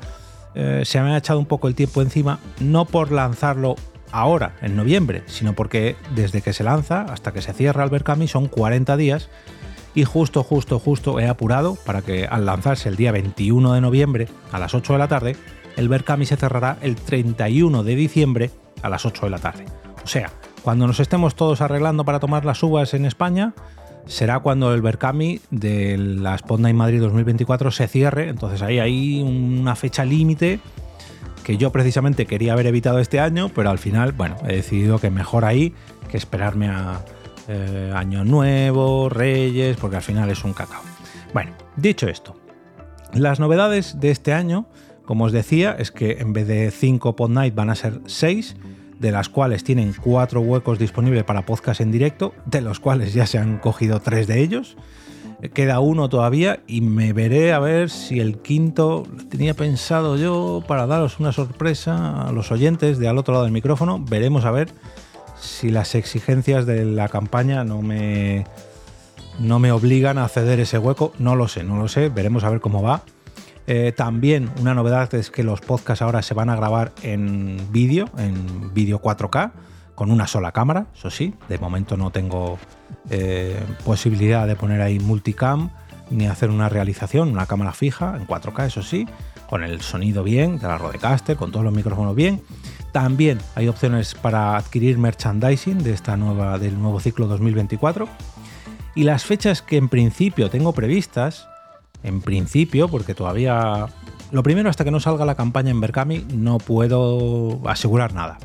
eh, 0.55 0.83
se 0.85 1.01
me 1.01 1.13
ha 1.13 1.17
echado 1.17 1.39
un 1.39 1.45
poco 1.45 1.67
el 1.67 1.75
tiempo 1.75 2.01
encima, 2.01 2.39
no 2.59 2.85
por 2.85 3.11
lanzarlo 3.11 3.75
ahora, 4.11 4.55
en 4.61 4.75
noviembre, 4.75 5.23
sino 5.25 5.53
porque 5.53 5.95
desde 6.15 6.41
que 6.41 6.53
se 6.53 6.63
lanza 6.63 7.01
hasta 7.01 7.33
que 7.33 7.41
se 7.41 7.53
cierra 7.53 7.83
el 7.83 7.89
Berkami 7.89 8.27
son 8.27 8.47
40 8.47 8.95
días 8.97 9.29
y 9.95 10.05
justo, 10.05 10.43
justo, 10.43 10.79
justo 10.79 11.19
he 11.19 11.27
apurado 11.27 11.77
para 11.85 12.01
que 12.01 12.25
al 12.25 12.45
lanzarse 12.45 12.89
el 12.89 12.95
día 12.95 13.11
21 13.11 13.73
de 13.73 13.81
noviembre 13.81 14.27
a 14.51 14.59
las 14.59 14.73
8 14.73 14.93
de 14.93 14.99
la 14.99 15.07
tarde, 15.07 15.35
el 15.75 15.89
Berkami 15.89 16.25
se 16.25 16.37
cerrará 16.37 16.77
el 16.81 16.95
31 16.95 17.83
de 17.83 17.95
diciembre 17.95 18.51
a 18.81 18.89
las 18.89 19.05
8 19.05 19.25
de 19.25 19.29
la 19.29 19.39
tarde. 19.39 19.65
O 20.03 20.07
sea, 20.07 20.31
cuando 20.63 20.87
nos 20.87 20.99
estemos 20.99 21.35
todos 21.35 21.61
arreglando 21.61 22.05
para 22.05 22.19
tomar 22.19 22.45
las 22.45 22.61
uvas 22.63 22.93
en 22.93 23.05
España, 23.05 23.53
será 24.05 24.39
cuando 24.39 24.73
el 24.73 24.81
Berkami 24.81 25.39
de 25.49 25.97
la 25.97 26.37
Spotlight 26.37 26.75
Madrid 26.75 27.01
2024 27.01 27.71
se 27.71 27.87
cierre, 27.87 28.29
entonces 28.29 28.61
ahí 28.61 28.79
hay 28.79 29.21
una 29.21 29.75
fecha 29.75 30.05
límite 30.05 30.59
que 31.43 31.57
yo 31.57 31.71
precisamente 31.71 32.25
quería 32.25 32.53
haber 32.53 32.67
evitado 32.67 32.99
este 32.99 33.19
año, 33.19 33.49
pero 33.53 33.69
al 33.69 33.77
final, 33.77 34.13
bueno, 34.13 34.37
he 34.47 34.55
decidido 34.55 34.99
que 34.99 35.09
mejor 35.09 35.45
ahí 35.45 35.73
que 36.09 36.17
esperarme 36.17 36.69
a 36.69 37.03
eh, 37.47 37.91
Año 37.93 38.23
Nuevo, 38.23 39.09
Reyes, 39.09 39.77
porque 39.77 39.97
al 39.97 40.01
final 40.01 40.29
es 40.29 40.43
un 40.43 40.53
cacao. 40.53 40.81
Bueno, 41.33 41.51
dicho 41.75 42.07
esto, 42.07 42.35
las 43.13 43.39
novedades 43.39 43.99
de 43.99 44.11
este 44.11 44.33
año, 44.33 44.67
como 45.05 45.25
os 45.25 45.31
decía, 45.31 45.75
es 45.77 45.91
que 45.91 46.13
en 46.19 46.33
vez 46.33 46.47
de 46.47 46.71
5 46.71 47.15
Pod 47.15 47.29
Night 47.29 47.53
van 47.53 47.69
a 47.69 47.75
ser 47.75 47.99
6, 48.05 48.55
de 49.03 49.11
las 49.11 49.27
cuales 49.27 49.65
tienen 49.65 49.93
4 50.01 50.39
huecos 50.39 50.79
disponibles 50.79 51.25
para 51.25 51.45
podcast 51.45 51.81
en 51.81 51.91
directo, 51.91 52.33
de 52.45 52.61
los 52.61 52.79
cuales 52.79 53.13
ya 53.13 53.27
se 53.27 53.37
han 53.37 53.59
cogido 53.59 53.99
3 53.99 54.27
de 54.27 54.39
ellos. 54.39 54.77
Queda 55.53 55.81
uno 55.81 56.07
todavía 56.07 56.61
y 56.67 56.79
me 56.79 57.11
veré 57.11 57.51
a 57.51 57.59
ver 57.59 57.89
si 57.89 58.21
el 58.21 58.37
quinto 58.37 59.03
tenía 59.29 59.55
pensado 59.55 60.15
yo 60.15 60.63
para 60.69 60.87
daros 60.87 61.19
una 61.19 61.33
sorpresa 61.33 62.21
a 62.29 62.31
los 62.31 62.49
oyentes 62.53 62.97
de 62.97 63.09
al 63.09 63.17
otro 63.17 63.33
lado 63.33 63.43
del 63.43 63.51
micrófono. 63.51 63.99
Veremos 63.99 64.45
a 64.45 64.51
ver 64.51 64.69
si 65.37 65.69
las 65.69 65.95
exigencias 65.95 66.65
de 66.65 66.85
la 66.85 67.09
campaña 67.09 67.65
no 67.65 67.81
me, 67.81 68.45
no 69.37 69.59
me 69.59 69.73
obligan 69.73 70.17
a 70.17 70.29
ceder 70.29 70.61
ese 70.61 70.77
hueco. 70.77 71.11
No 71.19 71.35
lo 71.35 71.49
sé, 71.49 71.65
no 71.65 71.75
lo 71.75 71.89
sé. 71.89 72.07
Veremos 72.07 72.45
a 72.45 72.49
ver 72.49 72.61
cómo 72.61 72.81
va. 72.81 73.03
Eh, 73.65 73.93
también 73.95 74.49
una 74.59 74.73
novedad 74.73 75.13
es 75.15 75.31
que 75.31 75.43
los 75.43 75.61
podcasts 75.61 76.01
ahora 76.01 76.21
se 76.21 76.33
van 76.33 76.49
a 76.49 76.55
grabar 76.55 76.91
en 77.01 77.57
vídeo, 77.71 78.09
en 78.17 78.73
vídeo 78.73 79.01
4K, 79.01 79.51
con 79.95 80.11
una 80.11 80.27
sola 80.27 80.51
cámara, 80.51 80.87
eso 80.95 81.09
sí. 81.09 81.33
De 81.47 81.57
momento 81.57 81.95
no 81.95 82.11
tengo 82.11 82.57
eh, 83.09 83.61
posibilidad 83.85 84.47
de 84.47 84.55
poner 84.55 84.81
ahí 84.81 84.99
multicam 84.99 85.69
ni 86.09 86.27
hacer 86.27 86.49
una 86.49 86.69
realización, 86.69 87.29
una 87.29 87.45
cámara 87.45 87.71
fija 87.71 88.15
en 88.17 88.27
4K, 88.27 88.67
eso 88.67 88.83
sí, 88.83 89.07
con 89.49 89.63
el 89.63 89.81
sonido 89.81 90.23
bien, 90.23 90.59
de 90.59 90.67
la 90.67 90.77
Rodecaster, 90.77 91.37
con 91.37 91.51
todos 91.51 91.63
los 91.63 91.73
micrófonos 91.73 92.15
bien. 92.15 92.41
También 92.91 93.39
hay 93.55 93.67
opciones 93.67 94.13
para 94.13 94.57
adquirir 94.57 94.97
merchandising 94.97 95.83
de 95.83 95.93
esta 95.93 96.17
nueva, 96.17 96.59
del 96.59 96.79
nuevo 96.79 96.99
ciclo 96.99 97.27
2024. 97.27 98.07
Y 98.95 99.03
las 99.03 99.25
fechas 99.25 99.61
que 99.63 99.77
en 99.77 99.89
principio 99.89 100.49
tengo 100.49 100.73
previstas, 100.73 101.47
en 102.03 102.21
principio, 102.21 102.87
porque 102.87 103.15
todavía... 103.15 103.87
Lo 104.31 104.43
primero, 104.43 104.69
hasta 104.69 104.83
que 104.83 104.91
no 104.91 104.99
salga 104.99 105.25
la 105.25 105.35
campaña 105.35 105.71
en 105.71 105.79
Berkami, 105.79 106.25
no 106.33 106.57
puedo 106.57 107.61
asegurar 107.67 108.13
nada. 108.13 108.39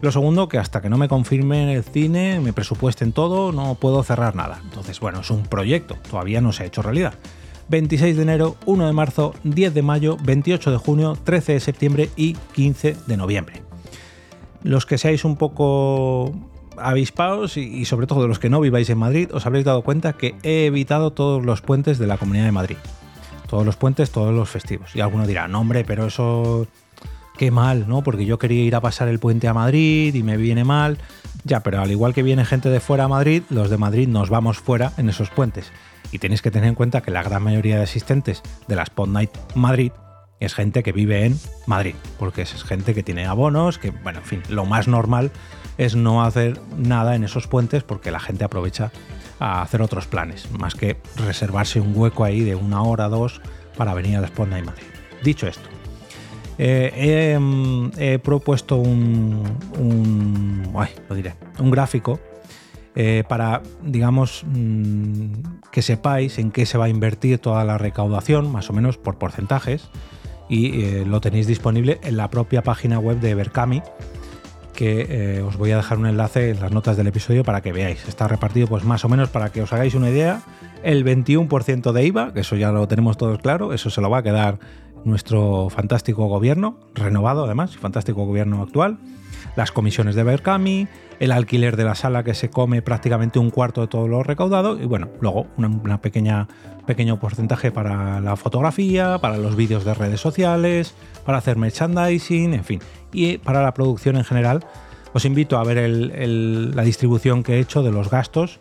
Lo 0.00 0.12
segundo, 0.12 0.48
que 0.48 0.58
hasta 0.58 0.80
que 0.80 0.88
no 0.88 0.96
me 0.96 1.08
confirmen 1.08 1.68
el 1.68 1.82
cine, 1.82 2.40
me 2.40 2.52
presupuesten 2.52 3.12
todo, 3.12 3.50
no 3.52 3.74
puedo 3.74 4.02
cerrar 4.04 4.36
nada. 4.36 4.60
Entonces, 4.64 5.00
bueno, 5.00 5.20
es 5.20 5.30
un 5.30 5.42
proyecto, 5.44 5.96
todavía 6.08 6.40
no 6.40 6.52
se 6.52 6.62
ha 6.62 6.66
hecho 6.66 6.82
realidad. 6.82 7.14
26 7.68 8.16
de 8.16 8.22
enero, 8.22 8.56
1 8.66 8.86
de 8.86 8.92
marzo, 8.92 9.34
10 9.44 9.74
de 9.74 9.82
mayo, 9.82 10.16
28 10.22 10.70
de 10.70 10.76
junio, 10.76 11.18
13 11.22 11.54
de 11.54 11.60
septiembre 11.60 12.10
y 12.16 12.34
15 12.54 12.96
de 13.06 13.16
noviembre. 13.16 13.62
Los 14.62 14.86
que 14.86 14.98
seáis 14.98 15.24
un 15.24 15.36
poco 15.36 16.32
avispados 16.76 17.56
y, 17.56 17.84
sobre 17.84 18.06
todo 18.06 18.28
los 18.28 18.38
que 18.38 18.50
no 18.50 18.60
viváis 18.60 18.88
en 18.90 18.98
Madrid, 18.98 19.30
os 19.32 19.46
habréis 19.46 19.64
dado 19.64 19.82
cuenta 19.82 20.14
que 20.14 20.36
he 20.42 20.66
evitado 20.66 21.12
todos 21.12 21.44
los 21.44 21.60
puentes 21.60 21.98
de 21.98 22.06
la 22.06 22.18
Comunidad 22.18 22.44
de 22.44 22.52
Madrid. 22.52 22.76
Todos 23.48 23.64
los 23.64 23.76
puentes, 23.76 24.10
todos 24.10 24.34
los 24.34 24.48
festivos. 24.48 24.94
Y 24.94 25.00
alguno 25.00 25.26
dirá, 25.26 25.48
no 25.48 25.60
hombre, 25.60 25.84
pero 25.84 26.06
eso 26.06 26.68
qué 27.38 27.50
mal, 27.50 27.88
¿no? 27.88 28.02
Porque 28.02 28.26
yo 28.26 28.38
quería 28.38 28.64
ir 28.64 28.74
a 28.74 28.80
pasar 28.80 29.08
el 29.08 29.18
puente 29.18 29.48
a 29.48 29.54
Madrid 29.54 30.14
y 30.14 30.22
me 30.22 30.36
viene 30.36 30.64
mal. 30.64 30.98
Ya, 31.44 31.60
pero 31.60 31.80
al 31.80 31.90
igual 31.90 32.12
que 32.12 32.22
viene 32.22 32.44
gente 32.44 32.68
de 32.68 32.80
fuera 32.80 33.04
a 33.04 33.08
Madrid, 33.08 33.42
los 33.48 33.70
de 33.70 33.78
Madrid 33.78 34.08
nos 34.08 34.28
vamos 34.28 34.58
fuera 34.58 34.92
en 34.98 35.08
esos 35.08 35.30
puentes. 35.30 35.72
Y 36.12 36.18
tenéis 36.18 36.42
que 36.42 36.50
tener 36.50 36.68
en 36.68 36.74
cuenta 36.74 37.00
que 37.00 37.10
la 37.10 37.22
gran 37.22 37.42
mayoría 37.42 37.76
de 37.76 37.84
asistentes 37.84 38.42
de 38.66 38.76
la 38.76 38.82
Spot 38.82 39.08
Night 39.08 39.30
Madrid 39.54 39.92
es 40.40 40.54
gente 40.54 40.82
que 40.82 40.92
vive 40.92 41.24
en 41.24 41.38
Madrid, 41.66 41.94
porque 42.18 42.42
es 42.42 42.62
gente 42.64 42.94
que 42.94 43.02
tiene 43.02 43.26
abonos, 43.26 43.78
que, 43.78 43.90
bueno, 43.90 44.20
en 44.20 44.24
fin, 44.24 44.42
lo 44.48 44.64
más 44.66 44.86
normal 44.86 45.30
es 45.78 45.94
no 45.96 46.24
hacer 46.24 46.60
nada 46.76 47.14
en 47.14 47.24
esos 47.24 47.46
puentes 47.46 47.82
porque 47.82 48.10
la 48.10 48.20
gente 48.20 48.44
aprovecha 48.44 48.90
a 49.38 49.62
hacer 49.62 49.82
otros 49.82 50.06
planes, 50.06 50.50
más 50.52 50.74
que 50.74 50.96
reservarse 51.16 51.80
un 51.80 51.92
hueco 51.94 52.24
ahí 52.24 52.40
de 52.40 52.54
una 52.54 52.82
hora, 52.82 53.08
dos, 53.08 53.40
para 53.76 53.94
venir 53.94 54.16
a 54.16 54.20
la 54.20 54.26
Spot 54.26 54.48
Night 54.48 54.64
Madrid. 54.64 54.86
Dicho 55.22 55.46
esto, 55.46 55.68
eh, 56.58 57.36
mm, 57.38 57.90
he, 57.98 58.18
propuesto 58.18 58.76
un, 58.76 59.44
lo 61.08 61.14
diré, 61.14 61.34
un 61.58 61.70
gráfico 61.70 62.18
eh, 62.96 63.22
para, 63.28 63.62
digamos, 63.82 64.44
mm, 64.44 65.26
que 65.70 65.82
sepáis 65.82 66.38
en 66.38 66.50
qué 66.50 66.66
se 66.66 66.78
va 66.78 66.86
a 66.86 66.88
invertir 66.88 67.38
toda 67.38 67.64
la 67.64 67.78
recaudación, 67.78 68.50
más 68.50 68.70
o 68.70 68.72
menos 68.72 68.98
por 68.98 69.18
porcentajes, 69.18 69.88
y 70.48 70.82
eh, 70.82 71.04
lo 71.06 71.20
tenéis 71.20 71.46
disponible 71.46 72.00
en 72.02 72.16
la 72.16 72.28
propia 72.28 72.62
página 72.62 72.98
web 72.98 73.20
de 73.20 73.36
Berkami, 73.36 73.82
que 74.78 75.42
os 75.44 75.56
voy 75.56 75.72
a 75.72 75.76
dejar 75.76 75.98
un 75.98 76.06
enlace 76.06 76.50
en 76.50 76.60
las 76.60 76.70
notas 76.70 76.96
del 76.96 77.08
episodio 77.08 77.42
para 77.42 77.62
que 77.62 77.72
veáis. 77.72 78.06
Está 78.06 78.28
repartido, 78.28 78.68
pues 78.68 78.84
más 78.84 79.04
o 79.04 79.08
menos 79.08 79.28
para 79.28 79.50
que 79.50 79.60
os 79.60 79.72
hagáis 79.72 79.94
una 79.94 80.08
idea, 80.08 80.42
el 80.84 81.04
21% 81.04 81.90
de 81.90 82.06
IVA, 82.06 82.32
que 82.32 82.40
eso 82.40 82.54
ya 82.54 82.70
lo 82.70 82.86
tenemos 82.86 83.16
todos 83.16 83.40
claro, 83.40 83.72
eso 83.72 83.90
se 83.90 84.00
lo 84.00 84.08
va 84.08 84.18
a 84.18 84.22
quedar 84.22 84.60
nuestro 85.04 85.68
fantástico 85.68 86.26
gobierno, 86.26 86.78
renovado 86.94 87.44
además, 87.44 87.76
fantástico 87.76 88.24
gobierno 88.24 88.62
actual, 88.62 88.98
las 89.56 89.72
comisiones 89.72 90.14
de 90.14 90.22
Berkami, 90.22 90.88
el 91.20 91.32
alquiler 91.32 91.76
de 91.76 91.84
la 91.84 91.94
sala 91.94 92.22
que 92.22 92.34
se 92.34 92.50
come 92.50 92.82
prácticamente 92.82 93.38
un 93.38 93.50
cuarto 93.50 93.80
de 93.80 93.88
todo 93.88 94.08
lo 94.08 94.22
recaudado 94.22 94.80
y 94.80 94.86
bueno, 94.86 95.08
luego 95.20 95.46
una, 95.56 96.00
pequeña 96.00 96.48
pequeño 96.86 97.20
porcentaje 97.20 97.70
para 97.70 98.20
la 98.20 98.36
fotografía, 98.36 99.18
para 99.18 99.36
los 99.36 99.56
vídeos 99.56 99.84
de 99.84 99.92
redes 99.94 100.20
sociales, 100.20 100.94
para 101.26 101.38
hacer 101.38 101.56
merchandising, 101.56 102.54
en 102.54 102.64
fin, 102.64 102.80
y 103.12 103.38
para 103.38 103.62
la 103.62 103.74
producción 103.74 104.16
en 104.16 104.24
general. 104.24 104.64
Os 105.12 105.24
invito 105.24 105.58
a 105.58 105.64
ver 105.64 105.88
la 105.88 106.82
distribución 106.82 107.42
que 107.42 107.56
he 107.56 107.60
hecho 107.60 107.82
de 107.82 107.90
los 107.90 108.10
gastos 108.10 108.60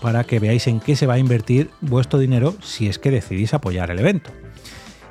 para 0.00 0.24
que 0.24 0.38
veáis 0.38 0.66
en 0.66 0.80
qué 0.80 0.96
se 0.96 1.06
va 1.06 1.14
a 1.14 1.18
invertir 1.18 1.70
vuestro 1.80 2.18
dinero 2.18 2.54
si 2.62 2.88
es 2.88 2.98
que 2.98 3.10
decidís 3.10 3.54
apoyar 3.54 3.90
el 3.90 3.98
evento. 3.98 4.30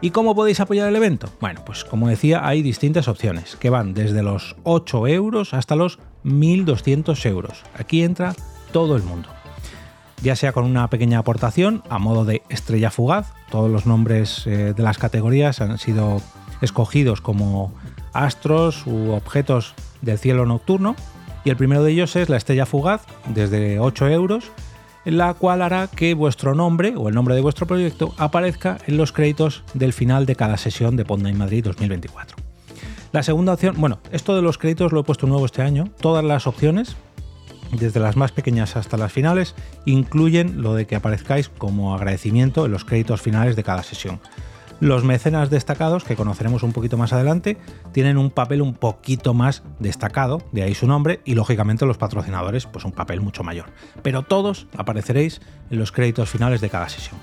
¿Y 0.01 0.11
cómo 0.11 0.33
podéis 0.33 0.61
apoyar 0.61 0.87
el 0.87 0.95
evento? 0.95 1.29
Bueno, 1.41 1.61
pues 1.65 1.83
como 1.83 2.07
decía, 2.07 2.47
hay 2.47 2.61
distintas 2.61 3.09
opciones 3.09 3.57
que 3.57 3.69
van 3.69 3.93
desde 3.93 4.23
los 4.23 4.55
8 4.63 5.07
euros 5.07 5.53
hasta 5.53 5.75
los 5.75 5.99
1.200 6.23 7.25
euros. 7.25 7.63
Aquí 7.77 8.03
entra 8.03 8.33
todo 8.71 8.95
el 8.95 9.03
mundo. 9.03 9.27
Ya 10.21 10.37
sea 10.37 10.53
con 10.53 10.63
una 10.63 10.89
pequeña 10.89 11.19
aportación 11.19 11.83
a 11.89 11.99
modo 11.99 12.23
de 12.23 12.43
estrella 12.47 12.91
fugaz, 12.91 13.33
todos 13.51 13.69
los 13.69 13.85
nombres 13.85 14.47
eh, 14.47 14.73
de 14.73 14.83
las 14.83 14.97
categorías 14.97 15.59
han 15.59 15.77
sido 15.77 16.21
escogidos 16.61 17.19
como 17.19 17.73
astros 18.13 18.85
u 18.85 19.11
objetos 19.11 19.75
del 20.01 20.17
cielo 20.17 20.45
nocturno, 20.45 20.95
y 21.43 21.49
el 21.49 21.57
primero 21.57 21.83
de 21.83 21.91
ellos 21.91 22.15
es 22.15 22.29
la 22.29 22.37
estrella 22.37 22.65
fugaz, 22.65 23.05
desde 23.27 23.79
8 23.79 24.07
euros, 24.09 24.51
la 25.11 25.33
cual 25.33 25.61
hará 25.61 25.87
que 25.87 26.13
vuestro 26.13 26.55
nombre 26.55 26.93
o 26.95 27.09
el 27.09 27.15
nombre 27.15 27.35
de 27.35 27.41
vuestro 27.41 27.67
proyecto 27.67 28.13
aparezca 28.17 28.77
en 28.87 28.97
los 28.97 29.11
créditos 29.11 29.63
del 29.73 29.93
final 29.93 30.25
de 30.25 30.35
cada 30.35 30.57
sesión 30.57 30.95
de 30.95 31.05
Podnight 31.05 31.35
Madrid 31.35 31.63
2024. 31.63 32.37
La 33.11 33.23
segunda 33.23 33.53
opción, 33.53 33.75
bueno, 33.77 33.99
esto 34.11 34.35
de 34.35 34.41
los 34.41 34.57
créditos 34.57 34.91
lo 34.91 34.99
he 34.99 35.03
puesto 35.03 35.25
nuevo 35.25 35.45
este 35.45 35.63
año. 35.63 35.89
Todas 35.99 36.23
las 36.23 36.45
opciones, 36.45 36.95
desde 37.71 37.99
las 37.99 38.15
más 38.15 38.31
pequeñas 38.31 38.75
hasta 38.75 38.97
las 38.97 39.11
finales, 39.11 39.55
incluyen 39.85 40.61
lo 40.61 40.75
de 40.75 40.85
que 40.85 40.95
aparezcáis 40.95 41.49
como 41.49 41.95
agradecimiento 41.95 42.65
en 42.65 42.71
los 42.71 42.85
créditos 42.85 43.21
finales 43.21 43.55
de 43.55 43.63
cada 43.63 43.81
sesión. 43.81 44.19
Los 44.79 45.03
mecenas 45.03 45.49
destacados, 45.49 46.05
que 46.05 46.15
conoceremos 46.15 46.63
un 46.63 46.71
poquito 46.71 46.97
más 46.97 47.11
adelante, 47.11 47.57
tienen 47.91 48.17
un 48.17 48.29
papel 48.29 48.61
un 48.61 48.73
poquito 48.73 49.33
más 49.33 49.61
destacado, 49.79 50.41
de 50.53 50.63
ahí 50.63 50.73
su 50.73 50.87
nombre, 50.87 51.19
y 51.25 51.35
lógicamente 51.35 51.85
los 51.85 51.97
patrocinadores, 51.97 52.65
pues 52.65 52.85
un 52.85 52.93
papel 52.93 53.19
mucho 53.19 53.43
mayor. 53.43 53.65
Pero 54.03 54.23
todos 54.23 54.67
apareceréis 54.77 55.41
en 55.69 55.79
los 55.79 55.91
créditos 55.91 56.29
finales 56.29 56.61
de 56.61 56.69
cada 56.69 56.87
sesión. 56.87 57.19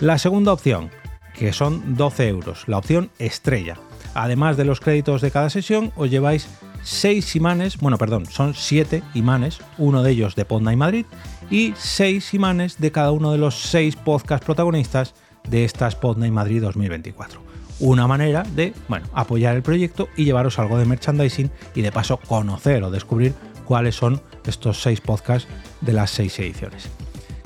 La 0.00 0.18
segunda 0.18 0.52
opción, 0.52 0.90
que 1.34 1.52
son 1.52 1.94
12 1.94 2.28
euros, 2.28 2.64
la 2.66 2.78
opción 2.78 3.10
estrella. 3.20 3.76
Además 4.14 4.56
de 4.56 4.64
los 4.64 4.80
créditos 4.80 5.20
de 5.20 5.30
cada 5.30 5.48
sesión, 5.48 5.92
os 5.94 6.10
lleváis 6.10 6.48
6 6.82 7.36
imanes, 7.36 7.78
bueno, 7.78 7.98
perdón, 7.98 8.26
son 8.26 8.54
7 8.54 9.02
imanes, 9.14 9.60
uno 9.78 10.02
de 10.02 10.10
ellos 10.10 10.34
de 10.34 10.44
Ponda 10.44 10.72
y 10.72 10.76
Madrid, 10.76 11.06
y 11.50 11.72
6 11.76 12.34
imanes 12.34 12.78
de 12.78 12.90
cada 12.90 13.12
uno 13.12 13.30
de 13.30 13.38
los 13.38 13.60
6 13.62 13.94
podcast 13.96 14.44
protagonistas 14.44 15.14
de 15.48 15.64
esta 15.64 15.90
Spotlight 15.90 16.32
Madrid 16.32 16.62
2024. 16.62 17.40
Una 17.78 18.06
manera 18.06 18.42
de 18.42 18.72
bueno, 18.88 19.06
apoyar 19.12 19.54
el 19.54 19.62
proyecto 19.62 20.08
y 20.16 20.24
llevaros 20.24 20.58
algo 20.58 20.78
de 20.78 20.86
merchandising 20.86 21.50
y 21.74 21.82
de 21.82 21.92
paso 21.92 22.16
conocer 22.16 22.82
o 22.82 22.90
descubrir 22.90 23.34
cuáles 23.66 23.96
son 23.96 24.22
estos 24.46 24.80
seis 24.80 25.00
podcasts 25.00 25.48
de 25.82 25.92
las 25.92 26.10
seis 26.10 26.38
ediciones. 26.38 26.88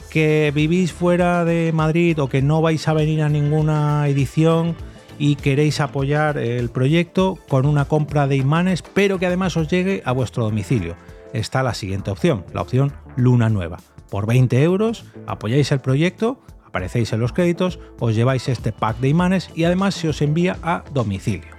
Que 0.08 0.52
vivís 0.54 0.92
fuera 0.92 1.44
de 1.44 1.72
Madrid 1.72 2.20
o 2.20 2.28
que 2.28 2.42
no 2.42 2.62
vais 2.62 2.86
a 2.86 2.92
venir 2.92 3.22
a 3.22 3.28
ninguna 3.28 4.06
edición 4.08 4.76
y 5.18 5.36
queréis 5.36 5.80
apoyar 5.80 6.38
el 6.38 6.70
proyecto 6.70 7.38
con 7.48 7.66
una 7.66 7.84
compra 7.84 8.26
de 8.26 8.36
imanes, 8.36 8.82
pero 8.82 9.18
que 9.18 9.26
además 9.26 9.56
os 9.56 9.68
llegue 9.68 10.02
a 10.04 10.12
vuestro 10.12 10.44
domicilio. 10.44 10.96
Está 11.32 11.62
la 11.62 11.74
siguiente 11.74 12.10
opción, 12.10 12.44
la 12.52 12.62
opción 12.62 12.92
Luna 13.16 13.48
Nueva. 13.48 13.78
Por 14.10 14.26
20 14.26 14.62
euros 14.62 15.04
apoyáis 15.26 15.70
el 15.72 15.80
proyecto 15.80 16.40
aparecéis 16.70 17.12
en 17.12 17.20
los 17.20 17.32
créditos, 17.32 17.78
os 17.98 18.14
lleváis 18.14 18.48
este 18.48 18.72
pack 18.72 18.98
de 18.98 19.08
imanes 19.08 19.50
y 19.54 19.64
además 19.64 19.94
se 19.94 20.08
os 20.08 20.22
envía 20.22 20.56
a 20.62 20.84
domicilio. 20.94 21.50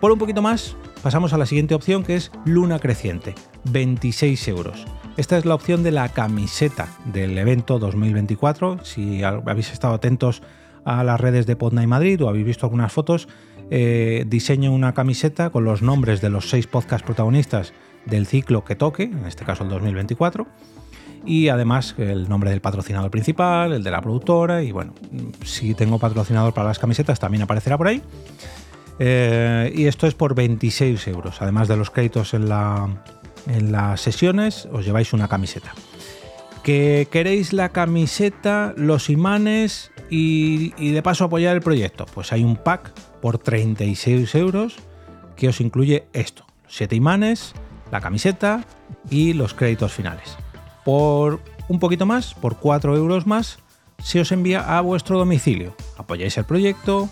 Por 0.00 0.12
un 0.12 0.18
poquito 0.18 0.42
más, 0.42 0.76
pasamos 1.02 1.32
a 1.32 1.38
la 1.38 1.46
siguiente 1.46 1.74
opción 1.74 2.04
que 2.04 2.14
es 2.14 2.30
Luna 2.44 2.78
Creciente, 2.78 3.34
26 3.70 4.48
euros. 4.48 4.84
Esta 5.16 5.38
es 5.38 5.46
la 5.46 5.54
opción 5.54 5.82
de 5.82 5.90
la 5.90 6.10
camiseta 6.10 6.88
del 7.06 7.36
evento 7.38 7.78
2024. 7.78 8.84
Si 8.84 9.24
habéis 9.24 9.72
estado 9.72 9.94
atentos 9.94 10.42
a 10.84 11.02
las 11.02 11.20
redes 11.20 11.46
de 11.46 11.56
y 11.58 11.86
Madrid 11.86 12.22
o 12.22 12.28
habéis 12.28 12.46
visto 12.46 12.66
algunas 12.66 12.92
fotos, 12.92 13.28
eh, 13.70 14.24
diseño 14.28 14.72
una 14.72 14.94
camiseta 14.94 15.50
con 15.50 15.64
los 15.64 15.82
nombres 15.82 16.20
de 16.20 16.30
los 16.30 16.50
seis 16.50 16.66
podcast 16.66 17.04
protagonistas 17.04 17.72
del 18.04 18.26
ciclo 18.26 18.64
que 18.64 18.76
toque, 18.76 19.04
en 19.04 19.26
este 19.26 19.44
caso 19.44 19.64
el 19.64 19.70
2024 19.70 20.46
y 21.24 21.48
además 21.48 21.94
el 21.98 22.28
nombre 22.28 22.50
del 22.50 22.60
patrocinador 22.60 23.10
principal, 23.10 23.72
el 23.72 23.82
de 23.82 23.90
la 23.90 24.00
productora 24.00 24.62
y 24.62 24.72
bueno, 24.72 24.94
si 25.44 25.74
tengo 25.74 25.98
patrocinador 25.98 26.54
para 26.54 26.68
las 26.68 26.78
camisetas 26.78 27.18
también 27.18 27.42
aparecerá 27.42 27.76
por 27.76 27.88
ahí. 27.88 28.02
Eh, 28.98 29.72
y 29.74 29.86
esto 29.86 30.06
es 30.06 30.14
por 30.14 30.34
26 30.34 31.06
euros. 31.08 31.40
Además 31.40 31.68
de 31.68 31.76
los 31.76 31.90
créditos 31.90 32.34
en, 32.34 32.48
la, 32.48 32.88
en 33.46 33.72
las 33.72 34.00
sesiones, 34.00 34.68
os 34.72 34.84
lleváis 34.84 35.12
una 35.12 35.28
camiseta. 35.28 35.72
¿Que 36.62 37.08
queréis 37.10 37.52
la 37.52 37.70
camiseta, 37.70 38.74
los 38.76 39.08
imanes 39.08 39.90
y, 40.10 40.74
y 40.76 40.90
de 40.90 41.02
paso 41.02 41.24
apoyar 41.24 41.54
el 41.54 41.62
proyecto? 41.62 42.06
Pues 42.12 42.32
hay 42.32 42.42
un 42.42 42.56
pack 42.56 42.92
por 43.20 43.38
36 43.38 44.34
euros 44.34 44.76
que 45.36 45.48
os 45.48 45.60
incluye 45.60 46.08
esto: 46.12 46.44
7 46.66 46.96
imanes, 46.96 47.54
la 47.92 48.00
camiseta 48.00 48.64
y 49.08 49.32
los 49.32 49.54
créditos 49.54 49.92
finales. 49.92 50.36
Por 50.88 51.40
un 51.68 51.80
poquito 51.80 52.06
más, 52.06 52.32
por 52.32 52.56
4 52.56 52.96
euros 52.96 53.26
más, 53.26 53.58
se 54.02 54.22
os 54.22 54.32
envía 54.32 54.78
a 54.78 54.80
vuestro 54.80 55.18
domicilio. 55.18 55.74
Apoyáis 55.98 56.38
el 56.38 56.46
proyecto, 56.46 57.10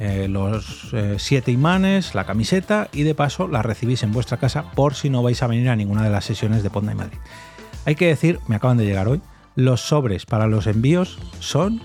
eh, 0.00 0.26
los 0.26 0.92
7 1.18 1.48
eh, 1.48 1.54
imanes, 1.54 2.16
la 2.16 2.24
camiseta 2.24 2.88
y 2.92 3.04
de 3.04 3.14
paso 3.14 3.46
la 3.46 3.62
recibís 3.62 4.02
en 4.02 4.10
vuestra 4.10 4.38
casa 4.38 4.72
por 4.72 4.96
si 4.96 5.08
no 5.08 5.22
vais 5.22 5.40
a 5.40 5.46
venir 5.46 5.68
a 5.68 5.76
ninguna 5.76 6.02
de 6.02 6.10
las 6.10 6.24
sesiones 6.24 6.64
de 6.64 6.70
Ponda 6.70 6.90
y 6.90 6.96
Madrid. 6.96 7.18
Hay 7.84 7.94
que 7.94 8.08
decir, 8.08 8.40
me 8.48 8.56
acaban 8.56 8.76
de 8.76 8.86
llegar 8.86 9.06
hoy, 9.06 9.20
los 9.54 9.82
sobres 9.82 10.26
para 10.26 10.48
los 10.48 10.66
envíos 10.66 11.20
son... 11.38 11.80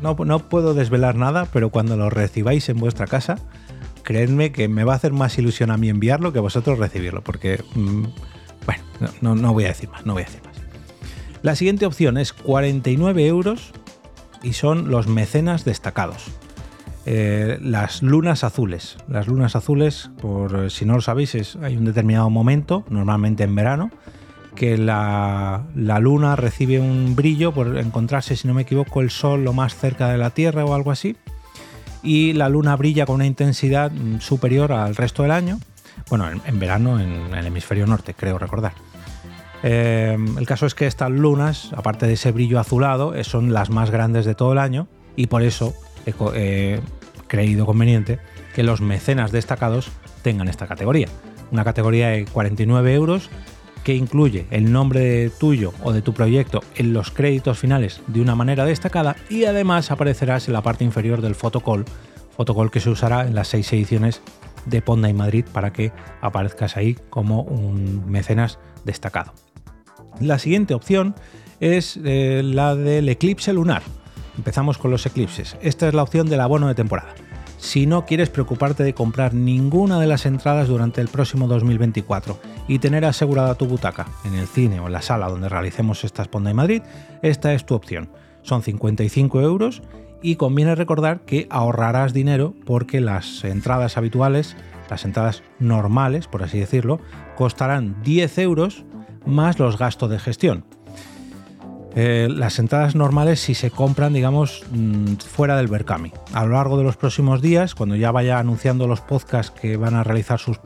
No, 0.00 0.14
no 0.14 0.38
puedo 0.48 0.72
desvelar 0.72 1.16
nada, 1.16 1.46
pero 1.52 1.68
cuando 1.68 1.94
los 1.98 2.10
recibáis 2.10 2.70
en 2.70 2.78
vuestra 2.78 3.06
casa, 3.06 3.36
creedme 4.02 4.50
que 4.50 4.66
me 4.66 4.84
va 4.84 4.94
a 4.94 4.96
hacer 4.96 5.12
más 5.12 5.36
ilusión 5.36 5.70
a 5.70 5.76
mí 5.76 5.90
enviarlo 5.90 6.32
que 6.32 6.40
vosotros 6.40 6.78
recibirlo, 6.78 7.22
porque, 7.22 7.62
mm, 7.74 8.04
bueno, 8.66 8.82
no, 9.20 9.34
no, 9.34 9.52
voy 9.52 9.64
a 9.64 9.68
decir 9.68 9.88
más, 9.88 10.04
no 10.04 10.14
voy 10.14 10.22
a 10.22 10.26
decir 10.26 10.42
más. 10.44 10.56
La 11.42 11.56
siguiente 11.56 11.86
opción 11.86 12.18
es 12.18 12.32
49 12.32 13.26
euros 13.26 13.72
y 14.42 14.52
son 14.52 14.90
los 14.90 15.06
mecenas 15.06 15.64
destacados. 15.64 16.24
Eh, 17.04 17.58
las 17.62 18.02
lunas 18.02 18.42
azules. 18.42 18.96
Las 19.08 19.28
lunas 19.28 19.54
azules, 19.54 20.10
por 20.20 20.64
eh, 20.64 20.70
si 20.70 20.84
no 20.84 20.94
lo 20.94 21.00
sabéis, 21.00 21.36
es, 21.36 21.56
hay 21.62 21.76
un 21.76 21.84
determinado 21.84 22.28
momento, 22.30 22.84
normalmente 22.90 23.44
en 23.44 23.54
verano, 23.54 23.90
que 24.56 24.76
la, 24.76 25.66
la, 25.76 26.00
luna 26.00 26.34
recibe 26.34 26.80
un 26.80 27.14
brillo 27.14 27.52
por 27.52 27.78
encontrarse, 27.78 28.34
si 28.34 28.48
no 28.48 28.54
me 28.54 28.62
equivoco, 28.62 29.00
el 29.00 29.10
sol 29.10 29.44
lo 29.44 29.52
más 29.52 29.76
cerca 29.76 30.08
de 30.08 30.18
la 30.18 30.30
Tierra 30.30 30.64
o 30.64 30.74
algo 30.74 30.90
así 30.90 31.16
y 32.06 32.32
la 32.32 32.48
luna 32.48 32.76
brilla 32.76 33.04
con 33.04 33.16
una 33.16 33.26
intensidad 33.26 33.90
mm, 33.90 34.20
superior 34.20 34.72
al 34.72 34.96
resto 34.96 35.22
del 35.22 35.32
año. 35.32 35.58
Bueno, 36.08 36.30
en, 36.30 36.58
verano 36.58 37.00
en, 37.00 37.34
el 37.34 37.46
hemisferio 37.46 37.86
norte, 37.86 38.14
creo 38.14 38.38
recordar. 38.38 38.72
Eh, 39.62 40.16
el 40.38 40.46
caso 40.46 40.66
es 40.66 40.74
que 40.74 40.86
estas 40.86 41.10
lunas, 41.10 41.72
aparte 41.76 42.06
de 42.06 42.12
ese 42.12 42.30
brillo 42.30 42.60
azulado, 42.60 43.14
eh, 43.14 43.24
son 43.24 43.52
las 43.52 43.70
más 43.70 43.90
grandes 43.90 44.24
de 44.24 44.34
todo 44.34 44.52
el 44.52 44.58
año 44.58 44.86
y 45.16 45.26
por 45.26 45.42
eso 45.42 45.74
he, 46.06 46.80
creído 47.26 47.66
conveniente 47.66 48.20
que 48.54 48.62
los 48.62 48.80
mecenas 48.80 49.32
destacados 49.32 49.90
tengan 50.22 50.48
esta 50.48 50.66
categoría. 50.66 51.08
Una 51.50 51.64
categoría 51.64 52.08
de 52.08 52.24
49 52.24 52.94
euros 52.94 53.30
que 53.82 53.94
incluye 53.94 54.46
el 54.50 54.72
nombre 54.72 55.30
tuyo 55.30 55.72
o 55.82 55.92
de 55.92 56.02
tu 56.02 56.12
proyecto 56.12 56.62
en 56.76 56.92
los 56.92 57.10
créditos 57.10 57.58
finales 57.58 58.00
de 58.08 58.20
una 58.20 58.34
manera 58.34 58.64
destacada 58.64 59.16
y 59.28 59.44
además 59.44 59.90
aparecerás 59.90 60.48
en 60.48 60.54
la 60.54 60.62
parte 60.62 60.84
inferior 60.84 61.20
del 61.20 61.34
fotocall, 61.34 61.84
fotocall 62.36 62.70
que 62.70 62.80
se 62.80 62.90
usará 62.90 63.26
en 63.26 63.34
las 63.34 63.48
seis 63.48 63.72
ediciones 63.72 64.22
de 64.66 64.82
Ponda 64.82 65.08
y 65.08 65.14
Madrid 65.14 65.44
para 65.52 65.72
que 65.72 65.92
aparezcas 66.20 66.76
ahí 66.76 66.96
como 67.10 67.42
un 67.42 68.04
mecenas 68.10 68.58
destacado. 68.84 69.32
La 70.20 70.38
siguiente 70.38 70.74
opción 70.74 71.14
es 71.60 71.98
eh, 72.04 72.42
la 72.44 72.74
del 72.74 73.08
eclipse 73.08 73.52
lunar. 73.52 73.82
Empezamos 74.36 74.76
con 74.78 74.90
los 74.90 75.06
eclipses. 75.06 75.56
Esta 75.62 75.88
es 75.88 75.94
la 75.94 76.02
opción 76.02 76.28
del 76.28 76.40
abono 76.40 76.68
de 76.68 76.74
temporada 76.74 77.14
si 77.58 77.86
no 77.86 78.04
quieres 78.04 78.30
preocuparte 78.30 78.84
de 78.84 78.94
comprar 78.94 79.34
ninguna 79.34 79.98
de 79.98 80.06
las 80.06 80.26
entradas 80.26 80.68
durante 80.68 81.00
el 81.00 81.08
próximo 81.08 81.48
2024 81.48 82.38
y 82.68 82.78
tener 82.78 83.04
asegurada 83.04 83.54
tu 83.54 83.66
butaca 83.66 84.06
en 84.24 84.34
el 84.34 84.46
cine 84.46 84.80
o 84.80 84.86
en 84.86 84.92
la 84.92 85.02
sala 85.02 85.28
donde 85.28 85.48
realicemos 85.48 86.04
esta 86.04 86.24
Sponda 86.24 86.50
en 86.50 86.56
Madrid, 86.56 86.82
esta 87.22 87.54
es 87.54 87.64
tu 87.64 87.74
opción. 87.74 88.10
Son 88.42 88.62
55 88.62 89.40
euros 89.40 89.82
y 90.22 90.36
conviene 90.36 90.74
recordar 90.74 91.20
que 91.20 91.46
ahorrarás 91.50 92.12
dinero 92.12 92.54
porque 92.64 93.00
las 93.00 93.44
entradas 93.44 93.96
habituales, 93.96 94.56
las 94.90 95.04
entradas 95.04 95.42
normales, 95.58 96.26
por 96.26 96.42
así 96.42 96.58
decirlo, 96.58 97.00
costarán 97.36 98.02
10 98.02 98.38
euros 98.38 98.84
más 99.24 99.58
los 99.58 99.78
gastos 99.78 100.10
de 100.10 100.18
gestión. 100.18 100.64
Eh, 101.98 102.28
las 102.30 102.58
entradas 102.58 102.94
normales 102.94 103.40
si 103.40 103.54
se 103.54 103.70
compran, 103.70 104.12
digamos, 104.12 104.64
mm, 104.70 105.14
fuera 105.14 105.56
del 105.56 105.66
Berkami. 105.68 106.12
A 106.34 106.44
lo 106.44 106.52
largo 106.52 106.76
de 106.76 106.84
los 106.84 106.98
próximos 106.98 107.40
días, 107.40 107.74
cuando 107.74 107.96
ya 107.96 108.12
vaya 108.12 108.38
anunciando 108.38 108.86
los 108.86 109.00
podcasts 109.00 109.58
que 109.58 109.78
van 109.78 109.94
a 109.94 110.04
realizar 110.04 110.38
sus, 110.38 110.58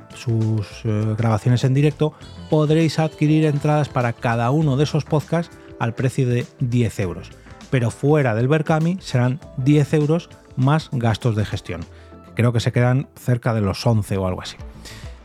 eh, 0.85 1.15
grabaciones 1.17 1.63
en 1.63 1.73
directo, 1.73 2.15
podréis 2.51 2.99
adquirir 2.99 3.45
entradas 3.45 3.89
para 3.89 4.13
cada 4.13 4.51
uno 4.51 4.77
de 4.77 4.83
esos 4.83 5.05
podcasts 5.05 5.57
al 5.79 5.95
precio 5.95 6.29
de 6.29 6.47
10 6.59 6.99
euros. 6.99 7.31
Pero 7.71 7.91
fuera 7.91 8.35
del 8.35 8.49
Berkami 8.49 8.99
serán 9.01 9.41
10 9.59 9.95
euros 9.95 10.29
más 10.57 10.89
gastos 10.93 11.37
de 11.37 11.45
gestión. 11.45 11.81
Creo 12.35 12.53
que 12.53 12.61
se 12.61 12.73
quedan 12.73 13.09
cerca 13.17 13.55
de 13.55 13.61
los 13.61 13.87
11 13.87 14.17
o 14.17 14.27
algo 14.27 14.43
así. 14.43 14.57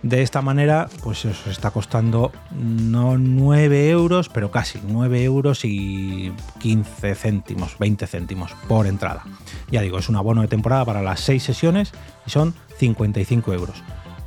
De 0.06 0.22
esta 0.22 0.44
manera, 0.44 0.88
pues 1.04 1.26
os 1.26 1.48
está 1.48 1.72
costando 1.72 2.32
no 2.52 3.18
9 3.18 3.90
euros, 3.90 4.30
pero 4.30 4.52
casi 4.52 4.80
9 4.88 5.24
euros 5.24 5.66
y 5.66 6.32
15 6.60 7.16
céntimos, 7.16 7.80
20 7.80 8.06
céntimos 8.06 8.52
por 8.68 8.86
entrada. 8.86 9.24
Ya 9.72 9.82
digo, 9.82 9.98
es 9.98 10.08
un 10.08 10.16
abono 10.16 10.44
de 10.44 10.48
temporada 10.48 10.86
para 10.86 11.02
las 11.02 11.22
6 11.22 11.42
sesiones 11.42 11.92
y 12.28 12.30
son 12.30 12.54
55 12.78 13.52
euros. 13.54 13.82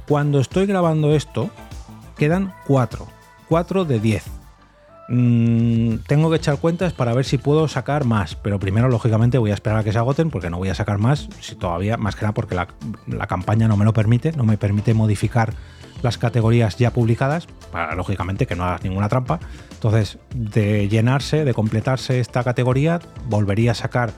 Cuando 0.08 0.40
estoy 0.40 0.66
grabando 0.66 1.14
esto, 1.14 1.48
quedan 2.16 2.52
4, 2.66 3.06
4 3.48 3.84
de 3.84 4.00
10. 4.00 4.37
Mm, 5.10 6.00
tengo 6.06 6.28
que 6.28 6.36
echar 6.36 6.58
cuentas 6.58 6.92
para 6.92 7.14
ver 7.14 7.24
si 7.24 7.38
puedo 7.38 7.66
sacar 7.66 8.04
más, 8.04 8.34
pero 8.34 8.58
primero, 8.58 8.88
lógicamente, 8.88 9.38
voy 9.38 9.50
a 9.50 9.54
esperar 9.54 9.78
a 9.78 9.84
que 9.84 9.90
se 9.90 9.98
agoten 9.98 10.30
porque 10.30 10.50
no 10.50 10.58
voy 10.58 10.68
a 10.68 10.74
sacar 10.74 10.98
más, 10.98 11.28
si 11.40 11.54
todavía, 11.54 11.96
más 11.96 12.14
que 12.14 12.22
nada 12.22 12.34
porque 12.34 12.54
la, 12.54 13.26
campaña 13.26 13.68
no 13.68 13.78
me 13.78 13.86
lo 13.86 13.94
permite, 13.94 14.32
no 14.32 14.44
me 14.44 14.58
permite 14.58 14.92
modificar 14.92 15.54
las 16.02 16.18
categorías 16.18 16.76
ya 16.76 16.92
publicadas, 16.92 17.46
para 17.72 17.94
lógicamente 17.94 18.46
que 18.46 18.54
no 18.54 18.64
hagas 18.64 18.84
ninguna 18.84 19.08
trampa. 19.08 19.40
Entonces, 19.72 20.18
de 20.34 20.88
llenarse, 20.88 21.44
de 21.44 21.54
completarse 21.54 22.20
esta 22.20 22.44
categoría, 22.44 23.00
volvería 23.28 23.72
a 23.72 23.74
sacar 23.74 24.12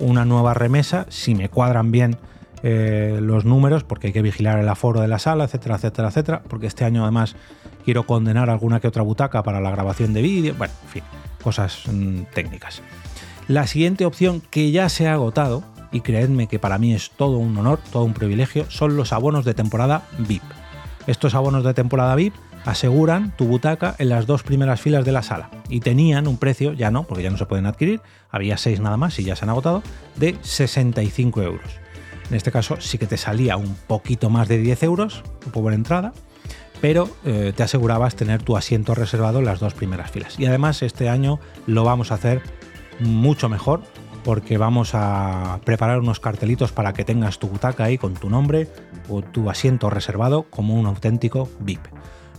una 0.00 0.24
nueva 0.24 0.54
remesa 0.54 1.06
si 1.08 1.34
me 1.36 1.48
cuadran 1.48 1.92
bien 1.92 2.18
eh, 2.64 3.18
los 3.20 3.44
números, 3.44 3.84
porque 3.84 4.08
hay 4.08 4.12
que 4.12 4.22
vigilar 4.22 4.58
el 4.58 4.68
aforo 4.68 5.00
de 5.00 5.08
la 5.08 5.18
sala, 5.18 5.44
etcétera, 5.44 5.76
etcétera, 5.76 6.08
etcétera, 6.08 6.42
porque 6.48 6.66
este 6.66 6.84
año 6.84 7.02
además 7.02 7.36
quiero 7.84 8.04
condenar 8.04 8.50
alguna 8.50 8.80
que 8.80 8.88
otra 8.88 9.02
butaca 9.02 9.42
para 9.42 9.60
la 9.60 9.70
grabación 9.70 10.12
de 10.12 10.22
vídeo, 10.22 10.54
bueno, 10.56 10.74
en 10.84 10.88
fin, 10.88 11.02
cosas 11.42 11.82
mm, 11.90 12.22
técnicas. 12.34 12.82
La 13.48 13.66
siguiente 13.66 14.04
opción 14.04 14.42
que 14.50 14.70
ya 14.70 14.88
se 14.88 15.08
ha 15.08 15.14
agotado, 15.14 15.64
y 15.90 16.00
creedme 16.00 16.46
que 16.46 16.58
para 16.58 16.78
mí 16.78 16.94
es 16.94 17.10
todo 17.10 17.36
un 17.36 17.56
honor, 17.58 17.78
todo 17.92 18.04
un 18.04 18.14
privilegio, 18.14 18.70
son 18.70 18.96
los 18.96 19.12
abonos 19.12 19.44
de 19.44 19.54
temporada 19.54 20.02
VIP. 20.18 20.42
Estos 21.06 21.34
abonos 21.34 21.64
de 21.64 21.74
temporada 21.74 22.14
VIP 22.14 22.34
aseguran 22.64 23.36
tu 23.36 23.46
butaca 23.46 23.94
en 23.98 24.08
las 24.08 24.26
dos 24.26 24.42
primeras 24.42 24.80
filas 24.80 25.04
de 25.04 25.12
la 25.12 25.22
sala 25.22 25.50
y 25.68 25.80
tenían 25.80 26.28
un 26.28 26.36
precio, 26.36 26.72
ya 26.72 26.90
no, 26.90 27.04
porque 27.04 27.24
ya 27.24 27.30
no 27.30 27.36
se 27.36 27.46
pueden 27.46 27.66
adquirir, 27.66 28.00
había 28.30 28.56
seis 28.56 28.80
nada 28.80 28.96
más 28.96 29.18
y 29.18 29.24
ya 29.24 29.36
se 29.36 29.44
han 29.44 29.50
agotado, 29.50 29.82
de 30.16 30.36
65 30.40 31.42
euros. 31.42 31.82
En 32.30 32.36
este 32.36 32.52
caso 32.52 32.80
sí 32.80 32.98
que 32.98 33.06
te 33.06 33.16
salía 33.16 33.56
un 33.56 33.74
poquito 33.86 34.30
más 34.30 34.48
de 34.48 34.58
10 34.58 34.82
euros 34.84 35.22
por 35.52 35.72
entrada, 35.72 36.12
pero 36.82 37.08
eh, 37.24 37.52
te 37.56 37.62
asegurabas 37.62 38.16
tener 38.16 38.42
tu 38.42 38.56
asiento 38.56 38.96
reservado 38.96 39.38
en 39.38 39.44
las 39.44 39.60
dos 39.60 39.72
primeras 39.72 40.10
filas. 40.10 40.38
Y 40.38 40.46
además 40.46 40.82
este 40.82 41.08
año 41.08 41.38
lo 41.66 41.84
vamos 41.84 42.10
a 42.10 42.16
hacer 42.16 42.42
mucho 42.98 43.48
mejor 43.48 43.80
porque 44.24 44.58
vamos 44.58 44.90
a 44.94 45.60
preparar 45.64 46.00
unos 46.00 46.18
cartelitos 46.18 46.72
para 46.72 46.92
que 46.92 47.04
tengas 47.04 47.38
tu 47.38 47.46
butaca 47.46 47.84
ahí 47.84 47.98
con 47.98 48.14
tu 48.14 48.28
nombre 48.28 48.66
o 49.08 49.22
tu 49.22 49.48
asiento 49.48 49.90
reservado 49.90 50.42
como 50.50 50.74
un 50.74 50.86
auténtico 50.86 51.48
VIP. 51.60 51.86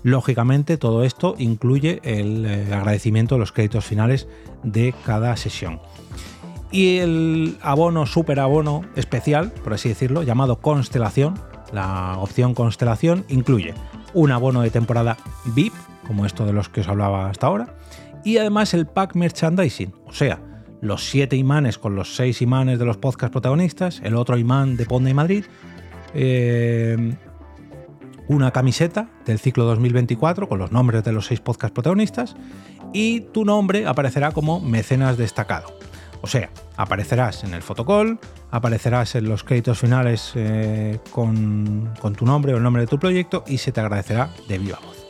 Lógicamente 0.04 0.78
todo 0.78 1.06
esto 1.06 1.36
incluye 1.38 2.02
el 2.04 2.46
eh, 2.46 2.74
agradecimiento 2.74 3.36
de 3.36 3.40
los 3.40 3.54
créditos 3.54 3.86
finales 3.86 4.28
de 4.62 4.94
cada 5.06 5.38
sesión. 5.38 5.80
Y 6.70 6.98
el 6.98 7.58
abono, 7.62 8.06
super 8.06 8.42
abono 8.42 8.82
especial, 8.98 9.52
por 9.64 9.74
así 9.74 9.88
decirlo, 9.88 10.22
llamado 10.24 10.60
Constelación, 10.60 11.40
la 11.72 12.18
opción 12.18 12.54
Constelación 12.54 13.24
incluye 13.30 13.74
un 14.14 14.32
abono 14.32 14.62
de 14.62 14.70
temporada 14.70 15.18
VIP, 15.46 15.74
como 16.08 16.26
esto 16.26 16.46
de 16.46 16.54
los 16.54 16.70
que 16.70 16.82
os 16.82 16.88
hablaba 16.88 17.30
hasta 17.30 17.48
ahora, 17.48 17.76
y 18.24 18.38
además 18.38 18.74
el 18.74 18.86
pack 18.86 19.16
merchandising, 19.16 19.94
o 20.06 20.14
sea, 20.14 20.40
los 20.82 21.10
siete 21.10 21.36
imanes 21.36 21.78
con 21.78 21.96
los 21.96 22.16
seis 22.16 22.42
imanes 22.42 22.80
de 22.80 22.86
los 22.86 22.98
podcast 22.98 23.32
protagonistas, 23.32 24.02
el 24.04 24.16
otro 24.16 24.38
imán 24.38 24.76
de 24.76 24.86
Ponda 24.86 25.10
y 25.10 25.14
Madrid, 25.14 25.46
eh, 26.14 27.16
una 28.28 28.52
camiseta 28.52 29.10
del 29.26 29.40
ciclo 29.40 29.66
2024 29.66 30.48
con 30.48 30.60
los 30.60 30.72
nombres 30.72 31.04
de 31.04 31.12
los 31.12 31.26
seis 31.26 31.40
podcast 31.40 31.74
protagonistas 31.74 32.36
y 32.94 33.22
tu 33.22 33.46
nombre 33.46 33.86
aparecerá 33.86 34.32
como 34.32 34.60
mecenas 34.60 35.18
destacado. 35.18 35.68
O 36.24 36.28
sea, 36.28 36.50
aparecerás 36.78 37.44
en 37.44 37.54
el 37.54 37.62
fotocall, 37.62 38.18
aparecerás 38.50 39.14
en 39.16 39.28
los 39.28 39.44
créditos 39.44 39.78
finales 39.78 40.32
eh, 40.36 40.98
con, 41.12 41.94
tu 42.16 42.26
nombre 42.26 42.54
o 42.54 42.58
el 42.58 42.64
nombre 42.64 42.84
de 42.84 42.88
tu 42.88 42.98
proyecto 42.98 43.44
y 43.46 43.58
se 43.58 43.74
te 43.74 43.82
agradecerá 43.82 44.30
de 44.48 44.58
viva 44.58 44.80
voz. 44.82 45.06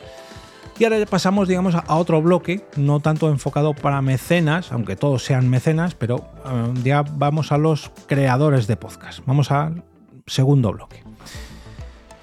Y 0.80 0.86
ahora 0.86 0.98
pasamos, 1.06 1.48
digamos, 1.48 1.76
a 1.76 1.96
otro 1.98 2.20
bloque, 2.20 2.66
no 2.78 3.00
tanto 3.00 3.30
enfocado 3.30 3.76
para 3.76 4.02
mecenas, 4.02 4.72
aunque 4.72 4.96
todos 4.96 5.24
sean 5.24 5.52
mecenas, 5.52 5.94
pero 5.94 6.32
eh, 6.48 6.74
ya 6.84 7.04
vamos 7.04 7.52
a 7.52 7.60
los 7.60 7.92
creadores 8.08 8.66
de 8.66 8.76
podcast. 8.76 9.20
Vamos 9.28 9.52
al 9.52 9.84
segundo 10.26 10.72
bloque. 10.72 11.04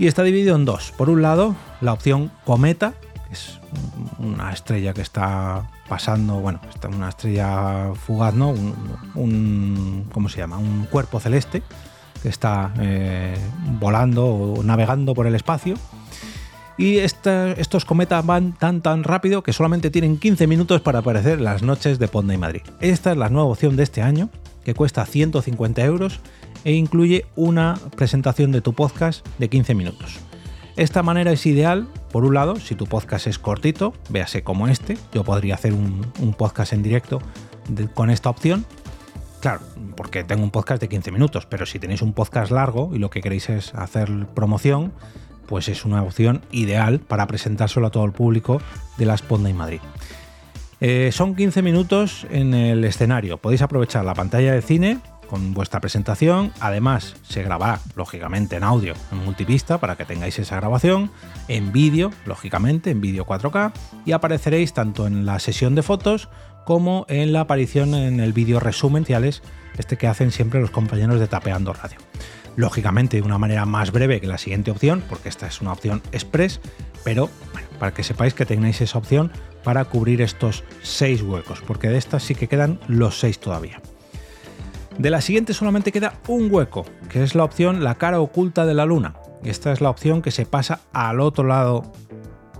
Y 0.00 0.08
está 0.08 0.24
dividido 0.24 0.56
en 0.56 0.64
dos. 0.64 0.92
Por 0.98 1.10
un 1.10 1.22
lado, 1.22 1.54
la 1.80 1.92
opción 1.92 2.32
Cometa, 2.44 2.94
es 3.30 3.60
una 4.18 4.52
estrella 4.52 4.92
que 4.92 5.02
está 5.02 5.68
pasando, 5.88 6.40
bueno, 6.40 6.60
está 6.68 6.88
una 6.88 7.08
estrella 7.08 7.92
fugaz, 7.94 8.34
¿no? 8.34 8.50
Un, 9.14 10.06
¿cómo 10.12 10.28
se 10.28 10.38
llama? 10.38 10.58
Un 10.58 10.86
cuerpo 10.90 11.20
celeste 11.20 11.62
que 12.22 12.28
está 12.28 12.72
eh, 12.80 13.36
volando 13.78 14.26
o 14.26 14.62
navegando 14.62 15.14
por 15.14 15.26
el 15.26 15.34
espacio 15.34 15.76
y 16.80 16.96
estos 16.96 17.84
cometas 17.84 18.24
van 18.24 18.54
tan 18.54 18.80
tan 18.80 19.04
rápido 19.04 19.42
que 19.42 19.52
solamente 19.52 19.90
tienen 19.90 20.16
15 20.16 20.46
minutos 20.46 20.80
para 20.80 21.00
aparecer 21.00 21.38
las 21.38 21.62
noches 21.62 21.98
de 21.98 22.08
Ponda 22.08 22.32
y 22.32 22.38
Madrid. 22.38 22.62
Esta 22.80 23.12
es 23.12 23.18
la 23.18 23.28
nueva 23.28 23.50
opción 23.50 23.76
de 23.76 23.82
este 23.82 24.00
año, 24.00 24.30
que 24.64 24.72
cuesta 24.72 25.04
150 25.04 25.84
euros 25.84 26.20
e 26.64 26.72
incluye 26.72 27.26
una 27.36 27.78
presentación 27.96 28.50
de 28.50 28.62
tu 28.62 28.72
podcast 28.72 29.26
de 29.38 29.50
15 29.50 29.74
minutos. 29.74 30.29
Esta 30.76 31.02
manera 31.02 31.32
es 31.32 31.44
ideal, 31.46 31.88
por 32.12 32.24
un 32.24 32.34
lado, 32.34 32.56
si 32.56 32.74
tu 32.74 32.86
podcast 32.86 33.26
es 33.26 33.38
cortito, 33.38 33.92
véase 34.08 34.42
como 34.42 34.68
este, 34.68 34.96
yo 35.12 35.24
podría 35.24 35.54
hacer 35.54 35.72
un, 35.72 36.34
podcast 36.36 36.72
en 36.72 36.82
directo 36.82 37.20
con 37.94 38.10
esta 38.10 38.30
opción, 38.30 38.64
Claro, 39.40 39.60
porque 39.96 40.22
tengo 40.22 40.42
un 40.42 40.50
podcast 40.50 40.82
de 40.82 40.88
15 40.90 41.12
minutos, 41.12 41.46
pero 41.46 41.64
si 41.64 41.78
tenéis 41.78 42.02
un 42.02 42.12
podcast 42.12 42.52
largo 42.52 42.90
y 42.92 42.98
lo 42.98 43.08
que 43.08 43.22
queréis 43.22 43.48
es 43.48 43.74
hacer 43.74 44.26
promoción, 44.34 44.92
pues 45.46 45.68
es 45.68 45.86
una 45.86 46.02
opción 46.02 46.42
ideal 46.52 47.00
para 47.00 47.26
presentárselo 47.26 47.86
a 47.86 47.90
todo 47.90 48.04
el 48.04 48.12
público 48.12 48.60
de 48.98 49.06
la 49.06 49.16
Sponda 49.16 49.48
en 49.48 49.56
Madrid. 49.56 49.80
Eh, 50.82 51.10
son 51.12 51.34
15 51.34 51.62
minutos 51.62 52.26
en 52.30 52.52
el 52.52 52.84
escenario. 52.84 53.38
Podéis 53.38 53.62
aprovechar 53.62 54.04
la 54.04 54.14
pantalla 54.14 54.52
de 54.52 54.60
cine 54.60 54.98
con 55.30 55.54
vuestra 55.54 55.80
presentación. 55.80 56.52
Además, 56.58 57.14
se 57.22 57.44
grabará, 57.44 57.80
lógicamente, 57.94 58.56
en 58.56 58.64
audio, 58.64 58.94
en 59.12 59.24
multipista, 59.24 59.78
para 59.78 59.96
que 59.96 60.04
tengáis 60.04 60.38
esa 60.40 60.56
grabación. 60.56 61.12
En 61.46 61.70
vídeo, 61.70 62.10
lógicamente, 62.26 62.90
en 62.90 63.00
vídeo 63.00 63.24
4K. 63.24 63.72
Y 64.04 64.12
apareceréis 64.12 64.74
tanto 64.74 65.06
en 65.06 65.24
la 65.24 65.38
sesión 65.38 65.76
de 65.76 65.82
fotos 65.82 66.28
como 66.66 67.06
en 67.08 67.32
la 67.32 67.42
aparición 67.42 67.94
en 67.94 68.18
el 68.18 68.32
vídeo 68.32 68.58
resumen, 68.58 69.06
este 69.78 69.96
que 69.96 70.08
hacen 70.08 70.32
siempre 70.32 70.60
los 70.60 70.70
compañeros 70.70 71.20
de 71.20 71.28
Tapeando 71.28 71.72
Radio 71.72 71.98
lógicamente 72.56 73.16
de 73.16 73.22
una 73.22 73.38
manera 73.38 73.64
más 73.64 73.92
breve 73.92 74.20
que 74.20 74.26
la 74.26 74.36
siguiente 74.36 74.70
opción, 74.70 75.02
porque 75.08 75.28
esta 75.28 75.46
es 75.46 75.60
una 75.60 75.72
opción 75.72 76.02
express, 76.12 76.60
pero 77.04 77.30
bueno, 77.52 77.68
para 77.78 77.94
que 77.94 78.02
sepáis 78.02 78.34
que 78.34 78.44
tengáis 78.44 78.80
esa 78.80 78.98
opción 78.98 79.32
para 79.64 79.84
cubrir 79.86 80.20
estos 80.20 80.64
seis 80.82 81.22
huecos, 81.22 81.62
porque 81.66 81.88
de 81.88 81.96
estas 81.96 82.22
sí 82.24 82.34
que 82.34 82.48
quedan 82.48 82.78
los 82.88 83.18
seis 83.18 83.38
todavía. 83.38 83.80
De 85.00 85.08
la 85.08 85.22
siguiente 85.22 85.54
solamente 85.54 85.92
queda 85.92 86.12
un 86.28 86.52
hueco, 86.52 86.84
que 87.08 87.22
es 87.22 87.34
la 87.34 87.44
opción 87.44 87.82
la 87.82 87.94
cara 87.94 88.20
oculta 88.20 88.66
de 88.66 88.74
la 88.74 88.84
luna. 88.84 89.14
Esta 89.42 89.72
es 89.72 89.80
la 89.80 89.88
opción 89.88 90.20
que 90.20 90.30
se 90.30 90.44
pasa 90.44 90.80
al 90.92 91.20
otro 91.20 91.44
lado 91.44 91.90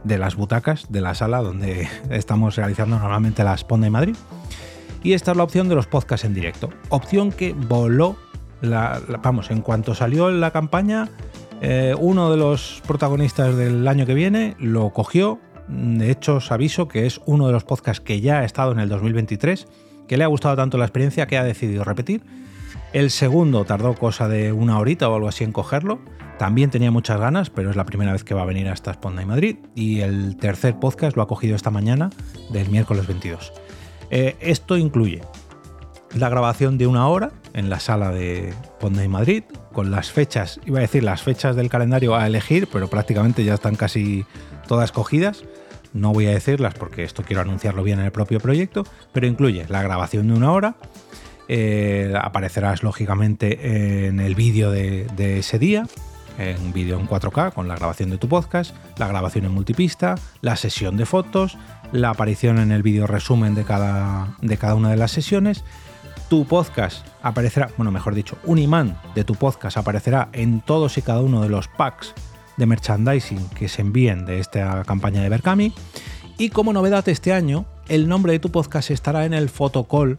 de 0.05 0.16
las 0.16 0.37
butacas 0.37 0.87
de 0.88 1.03
la 1.03 1.14
sala 1.14 1.42
donde 1.42 1.87
estamos 2.11 2.57
realizando 2.57 2.98
normalmente 2.98 3.44
la 3.44 3.55
Sponda 3.59 3.85
de 3.85 3.90
Madrid. 3.90 4.16
Y 5.03 5.12
esta 5.12 5.33
es 5.33 5.37
la 5.37 5.44
opción 5.44 5.68
de 5.68 5.74
los 5.74 5.87
podcasts 5.87 6.24
en 6.24 6.33
directo. 6.33 6.70
Opción 6.88 7.31
que 7.31 7.53
voló 7.53 8.16
vamos, 9.22 9.50
en 9.50 9.61
cuanto 9.61 9.94
salió 9.94 10.31
la 10.31 10.50
campaña, 10.50 11.11
eh, 11.61 11.94
uno 11.98 12.31
de 12.31 12.38
los 12.38 12.83
protagonistas 12.87 13.55
del 13.55 13.87
año 13.87 14.07
que 14.07 14.14
viene 14.14 14.57
lo 14.59 14.94
cogió. 14.94 15.38
De 15.68 16.11
hecho, 16.11 16.37
os 16.37 16.50
aviso 16.50 16.88
que 16.88 17.05
es 17.05 17.20
uno 17.26 17.48
de 17.48 17.53
los 17.53 17.64
podcasts 17.64 18.00
que 18.03 18.22
ya 18.22 18.38
ha 18.38 18.44
estado 18.46 18.72
en 18.72 18.81
el 18.81 18.88
2023, 18.88 19.66
que 20.11 20.16
le 20.16 20.25
ha 20.25 20.27
gustado 20.27 20.57
tanto 20.57 20.77
la 20.77 20.87
experiencia 20.87 21.29
que 21.29 21.38
ha 21.38 21.44
decidido 21.44 21.85
repetir. 21.85 22.25
El 22.92 23.12
segundo 23.12 23.64
tardó 23.64 23.94
cosa 23.94 24.27
de 24.27 24.53
una 24.53 24.77
horita 24.81 25.09
o 25.09 25.14
algo 25.14 25.29
así 25.29 25.44
en 25.44 25.53
cogerlo. 25.53 26.01
También 26.37 26.68
tenía 26.68 26.90
muchas 26.90 27.20
ganas, 27.20 27.49
pero 27.49 27.70
es 27.70 27.77
la 27.77 27.85
primera 27.85 28.11
vez 28.11 28.25
que 28.25 28.35
va 28.35 28.42
a 28.42 28.44
venir 28.44 28.68
hasta 28.68 28.92
Sponda 28.92 29.23
y 29.23 29.27
Madrid. 29.27 29.59
Y 29.77 30.01
el 30.01 30.37
tercer 30.37 30.81
podcast 30.81 31.16
lo 31.16 31.23
ha 31.23 31.29
cogido 31.29 31.55
esta 31.55 31.70
mañana 31.70 32.11
del 32.51 32.68
miércoles 32.70 33.07
22. 33.07 33.53
Eh, 34.11 34.37
esto 34.40 34.77
incluye 34.77 35.20
la 36.16 36.29
grabación 36.29 36.77
de 36.77 36.88
una 36.88 37.07
hora 37.07 37.31
en 37.55 37.70
la 37.70 37.79
sala 37.79 38.11
de 38.11 38.53
Ponda 38.81 39.05
y 39.05 39.09
Madrid, 39.09 39.44
con 39.73 39.92
las 39.92 40.11
fechas, 40.11 40.59
iba 40.66 40.79
a 40.79 40.83
decir 40.83 41.05
las 41.05 41.23
fechas 41.23 41.55
del 41.55 41.68
calendario 41.68 42.16
a 42.16 42.27
elegir, 42.27 42.68
pero 42.73 42.88
prácticamente 42.88 43.44
ya 43.44 43.55
están 43.55 43.77
casi 43.77 44.25
todas 44.66 44.90
cogidas. 44.90 45.44
No 45.92 46.12
voy 46.12 46.26
a 46.26 46.31
decirlas 46.31 46.74
porque 46.74 47.05
esto 47.05 47.22
quiero 47.22 47.42
anunciarlo 47.42 47.83
bien 47.83 47.98
en 47.98 48.07
el 48.07 48.12
propio 48.12 48.40
proyecto, 48.40 48.85
pero 49.12 49.26
incluye 49.26 49.66
la 49.68 49.83
grabación 49.83 50.29
de 50.29 50.35
una 50.35 50.53
hora, 50.53 50.76
eh, 51.48 52.14
aparecerás 52.20 52.85
lógicamente 52.85 54.07
en 54.07 54.20
el 54.20 54.37
vídeo 54.37 54.70
de, 54.70 55.38
ese 55.38 55.59
día, 55.59 55.85
en 56.38 56.72
vídeo 56.72 56.98
en 57.00 57.09
4K 57.09 57.53
con 57.53 57.66
la 57.66 57.74
grabación 57.74 58.11
de 58.11 58.18
tu 58.18 58.29
podcast, 58.29 58.72
la 58.98 59.09
grabación 59.09 59.46
en 59.46 59.53
multipista, 59.53 60.14
la 60.42 60.55
sesión 60.55 60.96
de 60.96 61.07
fotos, 61.07 61.59
la 61.90 62.11
aparición 62.11 62.61
en 62.61 62.70
el 62.70 62.85
vídeo 62.85 63.09
resumen 63.09 63.57
de 63.57 63.64
cada, 63.64 64.37
de 64.40 64.57
cada 64.59 64.76
una 64.76 64.90
de 64.90 64.96
las 64.96 65.11
sesiones. 65.11 65.64
Tu 66.29 66.46
podcast 66.46 67.05
aparecerá, 67.20 67.68
bueno, 67.76 67.90
mejor 67.90 68.14
dicho, 68.14 68.38
un 68.44 68.59
imán 68.59 68.96
de 69.16 69.24
tu 69.24 69.35
podcast 69.35 69.76
aparecerá 69.76 70.29
en 70.33 70.61
todos 70.61 70.96
y 70.98 71.03
cada 71.03 71.20
uno 71.20 71.42
de 71.42 71.48
los 71.48 71.66
packs 71.66 72.14
de 72.61 72.66
merchandising 72.66 73.49
que 73.49 73.68
se 73.68 73.83
envíen 73.83 74.25
de 74.25 74.38
esta 74.38 74.85
campaña 74.85 75.23
de 75.23 75.29
Berkami. 75.29 75.73
Y 76.38 76.51
como 76.51 76.73
novedad 76.73 77.09
este 77.09 77.33
año, 77.33 77.66
el 77.88 78.09
nombre 78.09 78.33
de 78.33 78.38
tu 78.38 78.51
podcast 78.51 78.90
estará 78.90 79.25
en 79.25 79.35
el 79.35 79.49
fotocall 79.49 80.18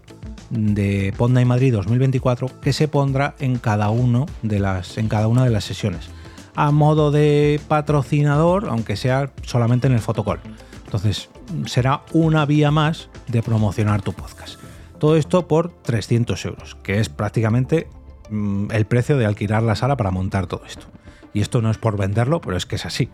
de 0.50 1.14
Ponda 1.18 1.42
y 1.42 1.46
Madrid 1.46 1.74
2024 1.74 2.60
que 2.62 2.74
se 2.74 2.88
pondrá 2.90 3.36
en 3.40 3.58
cada, 3.58 3.90
uno 3.90 4.26
de 4.42 4.60
las, 4.60 4.98
en 4.98 5.08
cada 5.08 5.28
una 5.28 5.46
de 5.46 5.52
las 5.52 5.64
sesiones. 5.64 6.10
A 6.54 6.72
modo 6.72 7.12
de 7.12 7.62
patrocinador, 7.70 8.68
aunque 8.70 8.98
sea 8.98 9.32
solamente 9.44 9.88
en 9.88 9.94
el 9.94 10.00
fotocall. 10.00 10.42
Entonces, 10.84 11.30
será 11.66 12.02
una 12.12 12.46
vía 12.46 12.72
más 12.72 13.10
de 13.28 13.42
promocionar 13.42 14.02
tu 14.02 14.12
podcast. 14.12 14.60
Todo 15.00 15.16
esto 15.16 15.48
por 15.48 15.72
300 15.72 16.46
euros, 16.46 16.76
que 16.84 17.00
es 17.00 17.08
prácticamente 17.08 17.88
mm, 18.30 18.72
el 18.72 18.86
precio 18.86 19.18
de 19.18 19.26
alquilar 19.26 19.64
la 19.64 19.76
sala 19.76 19.96
para 19.96 20.12
montar 20.12 20.48
todo 20.48 20.64
esto. 20.68 20.88
Y 21.34 21.42
esto 21.42 21.62
no 21.62 21.72
es 21.72 21.78
por 21.78 21.98
venderlo, 21.98 22.42
pero 22.42 22.58
es 22.58 22.66
que 22.66 22.76
es 22.76 22.86
así. 22.86 23.10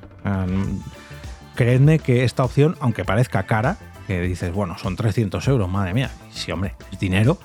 creedme 1.55 1.99
que 1.99 2.23
esta 2.23 2.43
opción, 2.43 2.75
aunque 2.79 3.05
parezca 3.05 3.43
cara, 3.43 3.77
que 4.07 4.21
dices, 4.21 4.53
bueno, 4.53 4.77
son 4.77 4.95
300 4.95 5.45
euros, 5.47 5.69
madre 5.69 5.93
mía, 5.93 6.09
sí, 6.31 6.51
hombre, 6.51 6.75
es 6.91 6.99
dinero, 6.99 7.37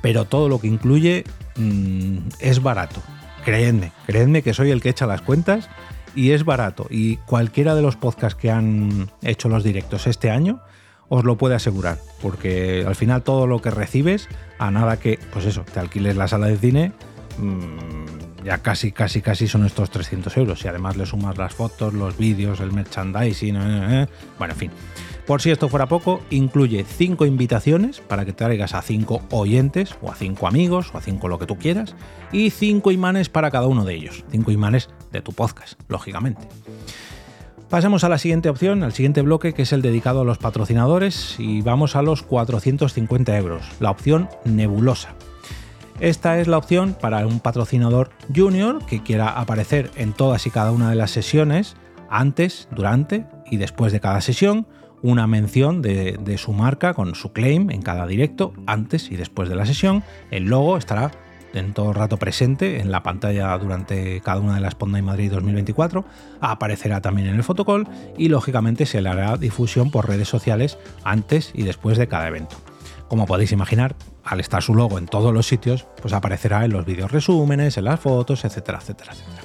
pero 0.00 0.24
todo 0.26 0.48
lo 0.48 0.60
que 0.60 0.68
incluye 0.68 1.24
mm, 1.56 2.18
es 2.40 2.62
barato. 2.62 3.02
Creedme, 3.44 3.92
creedme 4.06 4.42
que 4.42 4.54
soy 4.54 4.70
el 4.70 4.80
que 4.80 4.90
echa 4.90 5.06
las 5.06 5.22
cuentas 5.22 5.68
y 6.14 6.30
es 6.30 6.44
barato. 6.44 6.86
Y 6.88 7.16
cualquiera 7.16 7.74
de 7.74 7.82
los 7.82 7.96
podcasts 7.96 8.40
que 8.40 8.50
han 8.50 9.10
hecho 9.22 9.48
los 9.48 9.64
directos 9.64 10.06
este 10.06 10.30
año, 10.30 10.60
os 11.08 11.24
lo 11.24 11.36
puede 11.36 11.54
asegurar, 11.54 11.98
porque 12.22 12.84
al 12.86 12.94
final 12.94 13.22
todo 13.22 13.46
lo 13.46 13.60
que 13.60 13.70
recibes, 13.70 14.28
a 14.58 14.70
nada 14.70 14.98
que, 14.98 15.18
pues 15.32 15.44
eso, 15.44 15.62
te 15.62 15.80
alquiles 15.80 16.16
la 16.16 16.28
sala 16.28 16.46
de 16.46 16.56
cine, 16.56 16.92
mm, 17.38 18.23
ya 18.44 18.58
casi, 18.58 18.92
casi, 18.92 19.22
casi 19.22 19.48
son 19.48 19.64
estos 19.64 19.90
300 19.90 20.36
euros. 20.36 20.64
Y 20.64 20.68
además 20.68 20.96
le 20.96 21.06
sumas 21.06 21.36
las 21.38 21.54
fotos, 21.54 21.94
los 21.94 22.16
vídeos, 22.16 22.60
el 22.60 22.72
merchandising, 22.72 23.56
eh, 23.56 23.60
eh, 23.60 24.02
eh. 24.02 24.06
bueno, 24.38 24.52
en 24.52 24.58
fin. 24.58 24.70
Por 25.26 25.40
si 25.40 25.50
esto 25.50 25.70
fuera 25.70 25.86
poco, 25.86 26.20
incluye 26.28 26.84
5 26.84 27.24
invitaciones 27.24 28.00
para 28.00 28.26
que 28.26 28.34
traigas 28.34 28.74
a 28.74 28.82
5 28.82 29.22
oyentes, 29.30 29.96
o 30.02 30.10
a 30.10 30.14
5 30.14 30.46
amigos, 30.46 30.90
o 30.92 30.98
a 30.98 31.00
5 31.00 31.28
lo 31.28 31.38
que 31.38 31.46
tú 31.46 31.56
quieras, 31.56 31.96
y 32.30 32.50
5 32.50 32.92
imanes 32.92 33.30
para 33.30 33.50
cada 33.50 33.66
uno 33.66 33.86
de 33.86 33.94
ellos. 33.94 34.24
5 34.30 34.50
imanes 34.50 34.90
de 35.12 35.22
tu 35.22 35.32
podcast, 35.32 35.80
lógicamente. 35.88 36.46
Pasemos 37.70 38.04
a 38.04 38.10
la 38.10 38.18
siguiente 38.18 38.50
opción, 38.50 38.82
al 38.82 38.92
siguiente 38.92 39.22
bloque, 39.22 39.54
que 39.54 39.62
es 39.62 39.72
el 39.72 39.80
dedicado 39.80 40.20
a 40.20 40.24
los 40.24 40.36
patrocinadores, 40.36 41.36
y 41.38 41.62
vamos 41.62 41.96
a 41.96 42.02
los 42.02 42.22
450 42.22 43.36
euros, 43.38 43.64
la 43.80 43.90
opción 43.90 44.28
nebulosa. 44.44 45.14
Esta 46.00 46.40
es 46.40 46.48
la 46.48 46.58
opción 46.58 46.96
para 47.00 47.26
un 47.26 47.38
patrocinador 47.38 48.10
junior 48.34 48.84
que 48.84 49.02
quiera 49.02 49.28
aparecer 49.28 49.90
en 49.94 50.12
todas 50.12 50.46
y 50.46 50.50
cada 50.50 50.72
una 50.72 50.90
de 50.90 50.96
las 50.96 51.12
sesiones, 51.12 51.76
antes, 52.10 52.68
durante 52.72 53.26
y 53.50 53.58
después 53.58 53.92
de 53.92 54.00
cada 54.00 54.20
sesión, 54.20 54.66
una 55.02 55.26
mención 55.26 55.82
de, 55.82 56.36
su 56.38 56.52
marca 56.52 56.94
con 56.94 57.14
su 57.14 57.32
claim 57.32 57.70
en 57.70 57.82
cada 57.82 58.06
directo, 58.06 58.54
antes 58.66 59.10
y 59.10 59.16
después 59.16 59.48
de 59.48 59.54
la 59.54 59.66
sesión. 59.66 60.02
El 60.30 60.44
logo 60.44 60.76
estará 60.76 61.12
en 61.52 61.72
todo 61.72 61.90
el 61.90 61.94
rato 61.94 62.16
presente 62.16 62.80
en 62.80 62.90
la 62.90 63.04
pantalla 63.04 63.56
durante 63.58 64.20
cada 64.22 64.40
una 64.40 64.56
de 64.56 64.60
las 64.60 64.74
Ponda 64.74 65.00
Madrid 65.00 65.30
2024, 65.30 66.04
aparecerá 66.40 67.00
también 67.00 67.28
en 67.28 67.36
el 67.36 67.44
fotocall 67.44 67.86
y 68.18 68.28
lógicamente 68.28 68.86
se 68.86 69.00
le 69.00 69.10
hará 69.10 69.36
difusión 69.36 69.92
por 69.92 70.08
redes 70.08 70.26
sociales 70.26 70.76
antes 71.04 71.52
y 71.54 71.62
después 71.62 71.98
de 71.98 72.08
cada 72.08 72.26
evento. 72.26 72.56
Como 73.08 73.26
podéis 73.26 73.52
imaginar, 73.52 73.94
al 74.24 74.40
estar 74.40 74.62
su 74.62 74.74
logo 74.74 74.98
en 74.98 75.06
todos 75.06 75.32
los 75.32 75.46
sitios, 75.46 75.86
pues 76.00 76.14
aparecerá 76.14 76.64
en 76.64 76.72
los 76.72 76.84
vídeos 76.84 77.12
resúmenes, 77.12 77.76
en 77.76 77.84
las 77.84 78.00
fotos, 78.00 78.44
etcétera, 78.44 78.78
etcétera, 78.78 79.12
etcétera. 79.12 79.42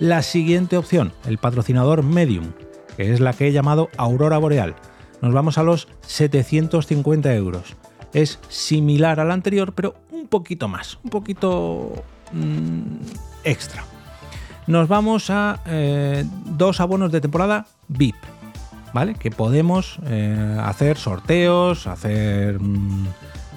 La 0.00 0.22
siguiente 0.22 0.76
opción, 0.76 1.12
el 1.26 1.38
patrocinador 1.38 2.02
Medium, 2.02 2.52
que 2.96 3.12
es 3.12 3.20
la 3.20 3.32
que 3.32 3.48
he 3.48 3.52
llamado 3.52 3.88
Aurora 3.96 4.38
Boreal. 4.38 4.74
Nos 5.22 5.32
vamos 5.32 5.58
a 5.58 5.62
los 5.62 5.88
750 6.02 7.34
euros. 7.34 7.76
Es 8.12 8.38
similar 8.48 9.20
al 9.20 9.30
anterior, 9.30 9.72
pero 9.74 9.94
un 10.10 10.26
poquito 10.28 10.68
más, 10.68 10.98
un 11.02 11.10
poquito 11.10 12.04
mm, 12.32 12.96
extra. 13.44 13.84
Nos 14.66 14.88
vamos 14.88 15.30
a 15.30 15.60
eh, 15.66 16.24
dos 16.44 16.80
abonos 16.80 17.12
de 17.12 17.20
temporada 17.20 17.66
VIP, 17.88 18.16
¿vale? 18.92 19.14
Que 19.14 19.30
podemos 19.30 19.98
eh, 20.04 20.58
hacer 20.62 20.98
sorteos, 20.98 21.86
hacer... 21.86 22.60
Mm, 22.60 23.06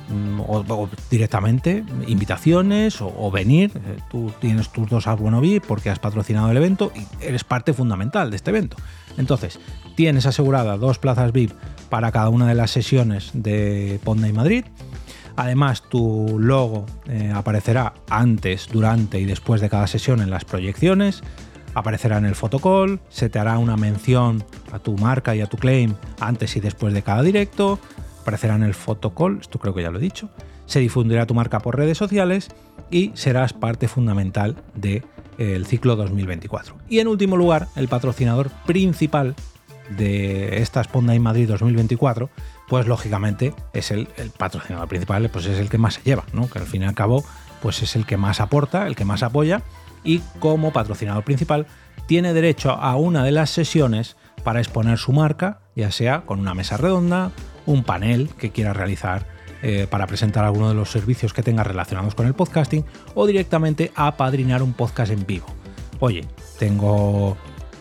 mm, 0.10 0.42
o, 0.42 0.90
directamente 1.10 1.84
invitaciones 2.08 3.02
o, 3.02 3.32
venir. 3.32 3.72
Eh, 3.76 3.98
tú 4.10 4.32
tienes 4.40 4.70
tus 4.70 4.90
dos 4.90 5.08
abonos 5.08 5.42
VIP 5.42 5.66
porque 5.66 5.90
has 5.90 6.00
patrocinado 6.00 6.52
el 6.52 6.58
evento 6.58 6.92
y 6.96 7.06
eres 7.24 7.44
parte 7.44 7.74
fundamental 7.74 8.30
de 8.30 8.36
este 8.36 8.52
evento. 8.52 8.78
Entonces, 9.18 9.60
tienes 9.96 10.26
asegurada 10.26 10.78
dos 10.78 11.00
plazas 11.00 11.32
VIP 11.32 11.52
para 11.90 12.12
cada 12.12 12.30
una 12.30 12.48
de 12.48 12.56
las 12.56 12.72
sesiones 12.72 13.32
de 13.34 14.00
Ponda 14.04 14.28
y 14.28 14.34
Madrid 14.34 14.66
Además, 15.40 15.84
tu 15.88 16.38
logo 16.38 16.86
eh, 17.08 17.32
aparecerá 17.34 17.94
antes, 18.10 18.68
durante 18.70 19.22
y 19.22 19.26
después 19.26 19.62
de 19.62 19.70
cada 19.70 19.88
sesión 19.88 20.22
en 20.22 20.30
las 20.30 20.44
proyecciones. 20.44 21.22
Aparecerá 21.76 22.18
en 22.18 22.26
el 22.26 22.36
fotocall, 22.36 23.00
se 23.08 23.30
te 23.30 23.40
hará 23.40 23.58
una 23.58 23.78
mención 23.78 24.44
a 24.74 24.80
tu 24.80 24.98
marca 24.98 25.38
y 25.38 25.40
a 25.40 25.46
tu 25.46 25.56
claim 25.56 25.96
antes 26.20 26.58
y 26.58 26.60
después 26.60 26.94
de 26.94 27.04
cada 27.04 27.22
directo. 27.22 27.80
Aparecerá 28.22 28.56
en 28.56 28.64
el 28.64 28.74
fotocall, 28.74 29.40
esto 29.40 29.60
creo 29.60 29.74
que 29.74 29.82
ya 29.82 29.92
lo 29.92 30.00
he 30.00 30.02
dicho. 30.02 30.30
Se 30.66 30.80
difundirá 30.80 31.26
tu 31.26 31.34
marca 31.34 31.60
por 31.60 31.78
redes 31.78 31.98
sociales 31.98 32.50
y 32.92 33.12
serás 33.16 33.54
parte 33.54 33.88
fundamental 33.88 34.56
del 34.76 35.04
de, 35.38 35.66
ciclo 35.66 35.96
2024. 35.96 36.76
Y 36.90 37.00
en 37.00 37.08
último 37.08 37.38
lugar, 37.38 37.68
el 37.76 37.88
patrocinador 37.88 38.50
principal 38.66 39.36
de 39.90 40.62
esta 40.62 40.84
Sponda 40.84 41.16
in 41.16 41.22
Madrid 41.22 41.48
2024, 41.48 42.30
pues 42.68 42.88
lógicamente 42.88 43.54
es 43.74 43.92
el, 43.92 44.08
patrocinador 44.38 44.88
principal, 44.88 45.30
pues 45.30 45.46
es 45.48 45.60
el 45.60 45.70
que 45.70 45.78
más 45.78 45.96
se 45.96 46.02
lleva, 46.04 46.24
¿no? 46.34 46.50
Que 46.50 46.60
al 46.60 46.66
fin 46.66 46.84
y 46.84 46.86
al 46.86 46.94
cabo, 46.94 47.24
pues 47.62 47.82
es 47.82 47.96
el 47.96 48.06
que 48.06 48.18
más 48.18 48.40
aporta, 48.40 48.88
el 48.88 48.96
que 48.96 49.06
más 49.06 49.24
apoya, 49.24 49.64
y 50.04 50.20
como 50.40 50.72
patrocinador 50.72 51.24
principal 51.24 51.66
tiene 52.08 52.34
derecho 52.34 52.72
a 52.72 52.96
una 52.96 53.24
de 53.24 53.32
las 53.32 53.50
sesiones 53.50 54.16
para 54.44 54.60
exponer 54.60 54.98
su 54.98 55.12
marca, 55.12 55.60
ya 55.76 55.92
sea 55.92 56.22
con 56.22 56.40
una 56.40 56.54
mesa 56.54 56.78
redonda, 56.78 57.32
un 57.66 57.84
panel 57.84 58.30
que 58.38 58.52
quiera 58.52 58.74
realizar 58.74 59.28
eh, 59.62 59.88
para 59.90 60.08
presentar 60.08 60.46
alguno 60.46 60.70
de 60.70 60.76
los 60.76 60.90
servicios 60.90 61.34
que 61.34 61.44
tenga 61.44 61.64
relacionados 61.64 62.16
con 62.16 62.28
el 62.28 62.34
podcasting, 62.34 62.86
o 63.16 63.28
directamente 63.28 63.92
a 63.96 64.16
padrinar 64.16 64.64
un 64.64 64.74
podcast 64.74 65.12
en 65.12 65.26
vivo. 65.26 65.48
Oye, 66.00 66.26
tengo 66.58 67.38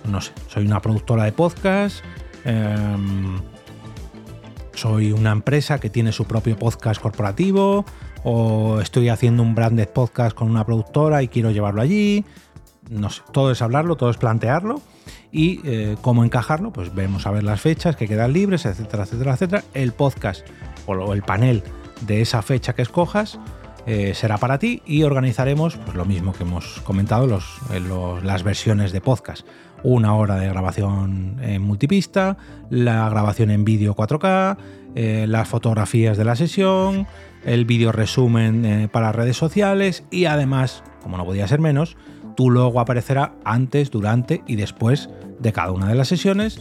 no 0.09 0.21
sé, 0.21 0.33
soy 0.49 0.67
una 0.67 0.81
productora 0.81 1.25
de 1.25 1.33
podcast, 1.33 2.05
em, 2.45 3.41
soy 4.75 5.13
una 5.13 5.33
empresa 5.33 5.79
que 5.79 5.91
tiene 5.91 6.13
su 6.13 6.25
propio 6.25 6.57
podcast 6.57 7.01
corporativo, 7.01 7.85
o 8.25 8.81
estoy 8.81 9.09
haciendo 9.09 9.43
un 9.43 9.55
branded 9.55 9.89
podcast 9.89 10.37
con 10.37 10.51
una 10.51 10.65
productora 10.65 11.23
y 11.23 11.29
quiero 11.29 11.51
llevarlo 11.51 11.83
allí. 11.83 12.25
Todo 13.33 13.51
es 13.51 13.63
hablarlo, 13.63 13.97
todo 13.97 14.11
es 14.11 14.17
plantearlo 14.17 14.81
y 15.31 15.61
eh, 15.65 15.97
cómo 16.01 16.25
encajarlo, 16.25 16.73
pues 16.73 16.95
vemos 16.95 17.27
a 17.27 17.31
ver 17.31 17.45
las 17.45 17.61
fechas 17.61 17.97
que 17.97 18.09
quedan 18.09 18.33
libres, 18.33 18.65
etcétera, 18.67 19.05
etcétera, 19.05 19.35
etcétera. 19.35 19.65
El 19.75 19.93
podcast 19.93 20.47
o 20.87 21.13
el 21.13 21.23
panel 21.23 21.63
de 22.03 22.23
esa 22.23 22.43
fecha 22.43 22.75
que 22.75 22.83
escojas 22.83 23.39
eh, 23.87 24.13
será 24.15 24.39
para 24.39 24.59
ti 24.59 24.83
y 24.87 25.03
organizaremos 25.03 25.77
pues, 25.77 25.97
lo 25.97 26.05
mismo 26.05 26.33
que 26.33 26.45
hemos 26.45 26.81
comentado 26.81 27.27
los, 27.27 27.61
las 28.23 28.43
versiones 28.43 28.93
de 28.93 29.01
podcast 29.01 29.47
una 29.83 30.15
hora 30.15 30.37
de 30.37 30.49
grabación 30.49 31.37
en 31.41 31.63
multipista, 31.63 32.37
la 32.71 33.09
grabación 33.09 33.51
en 33.51 33.65
vídeo 33.65 33.95
4K, 33.95 34.57
eh, 34.95 35.27
las 35.29 35.49
fotografías 35.49 36.17
de 36.17 36.25
la 36.25 36.37
sesión, 36.37 37.07
el 37.45 37.65
vídeo 37.65 37.93
resumen 37.93 38.65
eh, 38.65 38.89
para 38.91 39.13
redes 39.13 39.37
sociales 39.37 40.05
y 40.11 40.25
además, 40.25 40.83
como 41.03 41.17
no 41.17 41.25
podía 41.25 41.47
ser 41.47 41.61
menos, 41.61 41.97
tu 42.39 42.51
logo 42.51 42.79
aparecerá 42.79 43.33
antes, 43.43 43.91
durante 43.91 44.45
y 44.47 44.55
después 44.55 45.11
de 45.41 45.53
cada 45.53 45.73
una 45.73 45.89
de 45.89 45.97
las 45.97 46.07
sesiones. 46.07 46.61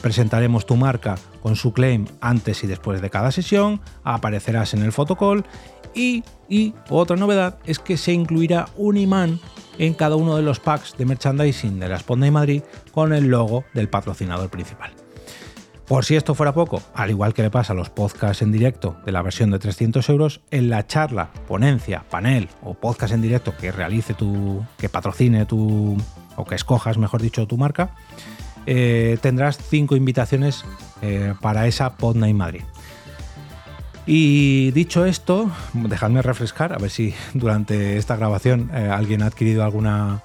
Presentaremos 0.00 0.64
tu 0.64 0.76
marca 0.76 1.16
con 1.42 1.56
su 1.56 1.72
claim 1.72 2.06
antes 2.20 2.62
y 2.62 2.68
después 2.68 3.02
de 3.02 3.10
cada 3.10 3.32
sesión, 3.32 3.80
aparecerás 4.04 4.74
en 4.74 4.84
el 4.84 4.92
fotocall 4.92 5.44
y, 5.92 6.22
y 6.48 6.72
otra 6.88 7.16
novedad 7.16 7.58
es 7.64 7.80
que 7.80 7.96
se 7.96 8.12
incluirá 8.12 8.68
un 8.76 8.96
imán 8.96 9.40
en 9.78 9.92
cada 9.94 10.14
uno 10.14 10.36
de 10.36 10.42
los 10.42 10.60
packs 10.60 10.96
de 10.96 11.04
merchandising 11.04 11.80
de 11.80 11.88
la 11.88 11.98
Sponda 11.98 12.28
y 12.28 12.30
Madrid 12.30 12.62
con 12.92 13.12
el 13.12 13.26
logo 13.26 13.64
del 13.74 13.88
patrocinador 13.88 14.50
principal. 14.50 14.92
Por 15.88 16.04
si 16.04 16.16
esto 16.16 16.34
fuera 16.34 16.52
poco, 16.52 16.82
al 16.94 17.08
igual 17.08 17.32
que 17.32 17.40
le 17.40 17.50
pasa 17.50 17.72
a 17.72 17.76
los 17.76 17.88
podcasts 17.88 18.42
en 18.42 18.52
directo 18.52 18.98
de 19.06 19.12
la 19.12 19.22
versión 19.22 19.50
de 19.50 19.58
300 19.58 20.06
euros, 20.10 20.42
en 20.50 20.68
la 20.68 20.86
charla, 20.86 21.30
ponencia, 21.48 22.04
panel 22.10 22.50
o 22.62 22.74
podcast 22.74 23.14
en 23.14 23.22
directo 23.22 23.56
que 23.56 23.72
realice 23.72 24.12
tu, 24.12 24.62
que 24.76 24.90
patrocine 24.90 25.46
tu, 25.46 25.96
o 26.36 26.44
que 26.44 26.56
escojas, 26.56 26.98
mejor 26.98 27.22
dicho, 27.22 27.46
tu 27.46 27.56
marca, 27.56 27.94
eh, 28.66 29.16
tendrás 29.22 29.56
cinco 29.56 29.96
invitaciones 29.96 30.62
eh, 31.00 31.32
para 31.40 31.66
esa 31.66 31.96
Pod 31.96 32.16
Madrid. 32.16 32.64
Y 34.04 34.70
dicho 34.72 35.06
esto, 35.06 35.50
dejadme 35.72 36.20
refrescar, 36.20 36.74
a 36.74 36.78
ver 36.78 36.90
si 36.90 37.14
durante 37.32 37.96
esta 37.96 38.14
grabación 38.14 38.70
eh, 38.74 38.90
alguien 38.90 39.22
ha 39.22 39.26
adquirido 39.26 39.64
alguna 39.64 40.20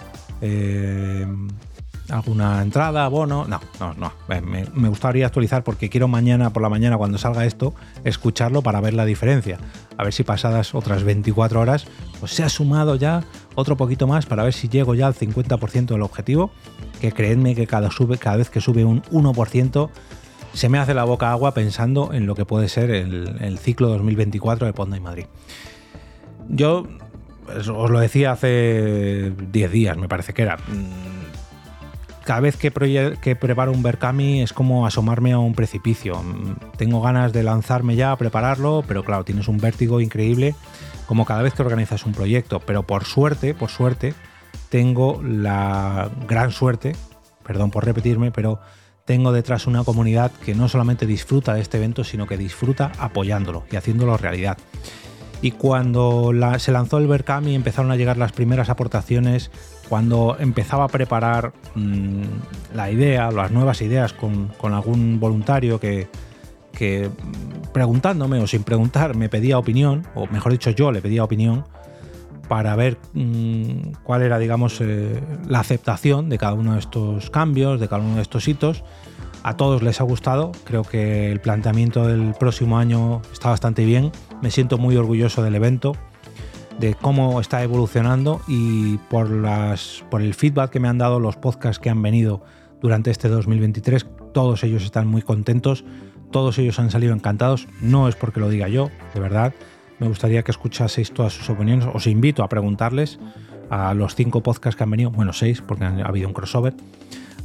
alguna 2.14 2.62
entrada, 2.62 3.08
bono. 3.08 3.46
No, 3.48 3.60
no, 3.80 3.94
no. 3.96 4.14
Me, 4.28 4.90
gustaría 4.90 5.26
actualizar 5.26 5.64
porque 5.64 5.90
quiero 5.90 6.08
mañana 6.08 6.52
por 6.52 6.62
la 6.62 6.70
mañana, 6.70 6.98
cuando 6.98 7.18
salga 7.18 7.46
esto, 7.46 7.74
escucharlo 8.04 8.62
para 8.62 8.80
ver 8.82 8.94
la 8.94 9.06
diferencia. 9.06 9.58
A 9.98 10.04
ver 10.04 10.14
si 10.14 10.24
pasadas 10.24 10.76
otras 10.76 11.04
24 11.04 11.60
horas, 11.60 11.86
pues 12.20 12.34
se 12.34 12.44
ha 12.44 12.50
sumado 12.50 12.96
ya 12.96 13.24
otro 13.56 13.78
poquito 13.78 14.08
más 14.08 14.26
para 14.26 14.44
ver 14.44 14.54
si 14.54 14.70
llego 14.70 14.96
ya 14.96 15.08
al 15.08 15.16
50% 15.16 15.88
del 15.88 16.02
objetivo. 16.02 16.52
Que 17.02 17.12
creedme 17.12 17.56
que 17.56 17.68
cada, 17.68 17.92
sube, 17.92 18.18
cada 18.18 18.38
vez 18.38 18.50
que 18.50 18.62
sube 18.62 18.86
un 18.86 19.02
1%, 19.04 19.90
se 20.54 20.70
me 20.70 20.78
hace 20.78 20.94
la 20.94 21.04
boca 21.04 21.32
agua 21.32 21.54
pensando 21.54 22.14
en 22.14 22.28
lo 22.28 22.36
que 22.36 22.46
puede 22.46 22.70
ser 22.70 22.92
el, 22.92 23.58
ciclo 23.58 23.90
2024 23.90 24.68
de 24.68 24.74
Ponda 24.74 24.96
y 24.96 25.00
Madrid. 25.00 25.26
Yo 26.48 26.88
os 27.48 27.68
lo 27.68 28.00
decía 28.00 28.32
hace 28.32 29.34
10 29.52 29.72
días, 29.72 29.98
me 29.98 30.08
parece 30.08 30.34
que 30.34 30.44
era. 30.44 30.58
Cada 32.26 32.40
vez 32.40 32.56
que, 32.56 32.72
preparo 32.72 33.72
un 33.72 33.84
Berkami 33.84 34.42
es 34.42 34.54
como 34.54 34.86
asomarme 34.86 35.34
a 35.34 35.40
un 35.40 35.54
precipicio. 35.54 36.24
Tengo 36.78 37.02
ganas 37.02 37.34
de 37.34 37.44
lanzarme 37.44 37.96
ya 37.96 38.12
a 38.12 38.18
prepararlo, 38.18 38.84
pero 38.88 39.04
claro, 39.04 39.26
tienes 39.26 39.48
un 39.50 39.58
vértigo 39.58 40.00
increíble 40.00 40.56
como 41.06 41.26
cada 41.26 41.42
vez 41.42 41.54
que 41.54 41.64
organizas 41.64 42.06
un 42.06 42.14
proyecto. 42.14 42.62
Pero 42.62 42.84
por 42.84 43.04
suerte, 43.04 43.54
por 43.54 43.70
suerte, 43.70 44.14
tengo 44.70 45.22
la 45.22 46.10
gran 46.28 46.52
suerte, 46.52 46.96
perdón 47.46 47.72
por 47.72 47.86
repetirme, 47.86 48.32
pero 48.32 48.62
tengo 49.06 49.34
detrás 49.34 49.68
una 49.68 49.84
comunidad 49.84 50.32
que 50.32 50.56
no 50.56 50.70
solamente 50.70 51.06
disfruta 51.06 51.54
de 51.54 51.62
este 51.62 51.78
evento, 51.78 52.06
sino 52.06 52.26
que 52.26 52.38
disfruta 52.38 52.94
apoyándolo 53.00 53.66
y 53.70 53.76
haciéndolo 53.76 54.16
realidad. 54.16 54.58
Y 55.42 55.52
cuando 55.52 56.32
se 56.58 56.72
lanzó 56.72 57.00
el 57.00 57.08
Berkami 57.08 57.54
empezaron 57.54 57.92
a 57.92 57.98
llegar 57.98 58.16
las 58.16 58.32
primeras 58.32 58.70
aportaciones, 58.70 59.52
cuando 59.90 60.38
empezaba 60.40 60.86
a 60.86 60.88
preparar 60.88 61.54
mm, 61.76 62.24
la 62.74 62.92
idea, 62.92 63.32
las 63.32 63.52
nuevas 63.52 63.82
ideas 63.82 64.14
con, 64.14 64.52
algún 64.62 65.20
voluntario 65.20 65.80
que, 65.80 66.08
que 66.72 67.10
preguntándome 67.74 68.40
o 68.40 68.48
sin 68.48 68.64
preguntar 68.64 69.16
me 69.16 69.30
pedía 69.30 69.58
opinión, 69.58 70.08
o 70.16 70.28
mejor 70.28 70.52
dicho 70.52 70.70
yo 70.72 70.92
le 70.92 71.02
pedía 71.02 71.24
opinión, 71.24 71.66
para 72.48 72.76
ver 72.76 72.98
mm, 73.14 73.94
cuál 74.04 74.22
era, 74.22 74.38
digamos, 74.38 74.80
eh, 74.82 75.22
la 75.48 75.60
aceptación 75.60 76.30
de 76.30 76.38
cada 76.38 76.54
uno 76.54 76.74
de 76.74 76.80
estos 76.80 77.30
cambios, 77.30 77.80
de 77.80 77.88
cada 77.88 78.04
uno 78.04 78.18
de 78.18 78.22
estos 78.22 78.48
hitos. 78.48 78.84
A 79.44 79.58
todos 79.58 79.84
les 79.84 80.00
ha 80.00 80.04
gustado, 80.04 80.52
creo 80.64 80.84
que 80.84 81.32
el 81.32 81.42
planteamiento 81.42 82.08
del 82.08 82.34
próximo 82.34 82.78
año 82.78 83.22
está 83.34 83.50
bastante 83.50 83.84
bien. 83.86 84.12
Me 84.42 84.52
siento 84.52 84.78
muy 84.78 84.96
orgulloso 84.96 85.44
del 85.44 85.56
evento, 85.56 85.94
de 86.80 86.96
cómo 86.96 87.40
está 87.40 87.64
evolucionando 87.64 88.42
y 88.48 88.98
por, 89.10 89.30
las, 89.30 90.04
por 90.10 90.22
el 90.22 90.34
feedback 90.34 90.72
que 90.72 90.80
me 90.80 90.88
han 90.88 90.98
dado 90.98 91.20
los 91.20 91.36
podcasts 91.36 91.80
que 91.80 91.90
han 91.90 92.02
venido 92.02 92.44
durante 92.82 93.12
este 93.12 93.30
2023. 93.30 94.06
Todos 94.34 94.64
ellos 94.64 94.84
están 94.84 95.08
muy 95.08 95.22
contentos, 95.22 95.86
todos 96.32 96.58
ellos 96.58 96.80
han 96.80 96.92
salido 96.92 97.14
encantados. 97.14 97.68
No 97.82 98.08
es 98.08 98.16
porque 98.16 98.40
lo 98.40 98.50
diga 98.50 98.68
yo, 98.68 98.90
de 99.14 99.20
verdad 99.20 99.54
Me 100.00 100.08
gustaría 100.08 100.44
que 100.44 100.52
escuchaseis 100.52 101.14
todas 101.14 101.34
sus 101.34 101.50
opiniones. 101.50 101.88
Os 101.94 102.08
invito 102.08 102.44
a 102.44 102.50
preguntarles 102.50 103.20
a 103.70 103.94
los 103.94 104.16
cinco 104.16 104.44
podcasts 104.44 104.76
que 104.76 104.84
han 104.84 104.92
venido, 104.92 105.12
bueno, 105.12 105.34
seis, 105.34 105.62
porque 105.62 105.86
ha 105.86 106.06
habido 106.06 106.28
un 106.28 106.34
crossover, 106.34 106.74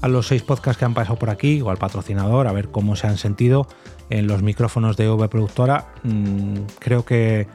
a 0.01 0.09
los 0.09 0.27
seis 0.27 0.43
podcasts 0.43 0.79
que 0.79 0.85
han 0.85 0.95
pasado 0.95 1.19
por 1.19 1.31
aquí 1.31 1.61
o 1.61 1.71
al 1.71 1.77
patrocinador, 1.77 2.47
a 2.47 2.53
ver 2.53 2.69
cómo 2.69 2.97
se 2.97 3.07
han 3.07 3.19
sentido 3.19 3.67
en 4.11 4.27
los 4.27 4.43
micrófonos 4.43 4.97
de 4.97 5.09
V 5.11 5.29
Productora. 5.29 5.89
Mm, 6.03 6.55
creo 6.79 7.05
que 7.05 7.47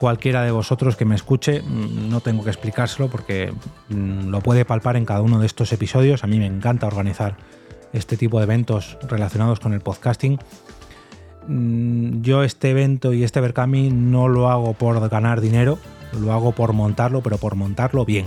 cualquiera 0.00 0.42
de 0.42 0.50
vosotros 0.50 0.96
que 0.96 1.04
me 1.04 1.14
escuche, 1.14 1.60
mm, 1.60 2.08
no 2.08 2.22
tengo 2.22 2.42
que 2.42 2.48
explicárselo 2.48 3.08
porque 3.08 3.52
mm, 3.90 4.30
lo 4.30 4.40
puede 4.40 4.64
palpar 4.64 4.96
en 4.96 5.04
cada 5.04 5.20
uno 5.20 5.38
de 5.38 5.44
estos 5.46 5.74
episodios. 5.74 6.24
A 6.24 6.26
mí 6.26 6.38
me 6.38 6.46
encanta 6.46 6.86
organizar 6.86 7.36
este 7.92 8.16
tipo 8.16 8.38
de 8.38 8.44
eventos 8.44 8.96
relacionados 9.02 9.60
con 9.60 9.74
el 9.74 9.80
podcasting. 9.80 10.38
Yo 12.22 12.44
este 12.44 12.70
evento 12.70 13.12
y 13.12 13.24
este 13.24 13.40
Berkami 13.40 13.90
no 13.90 14.28
lo 14.28 14.48
hago 14.48 14.72
por 14.72 15.06
ganar 15.10 15.42
dinero, 15.42 15.78
lo 16.18 16.32
hago 16.32 16.52
por 16.52 16.72
montarlo, 16.72 17.22
pero 17.22 17.36
por 17.36 17.54
montarlo 17.54 18.06
bien, 18.06 18.26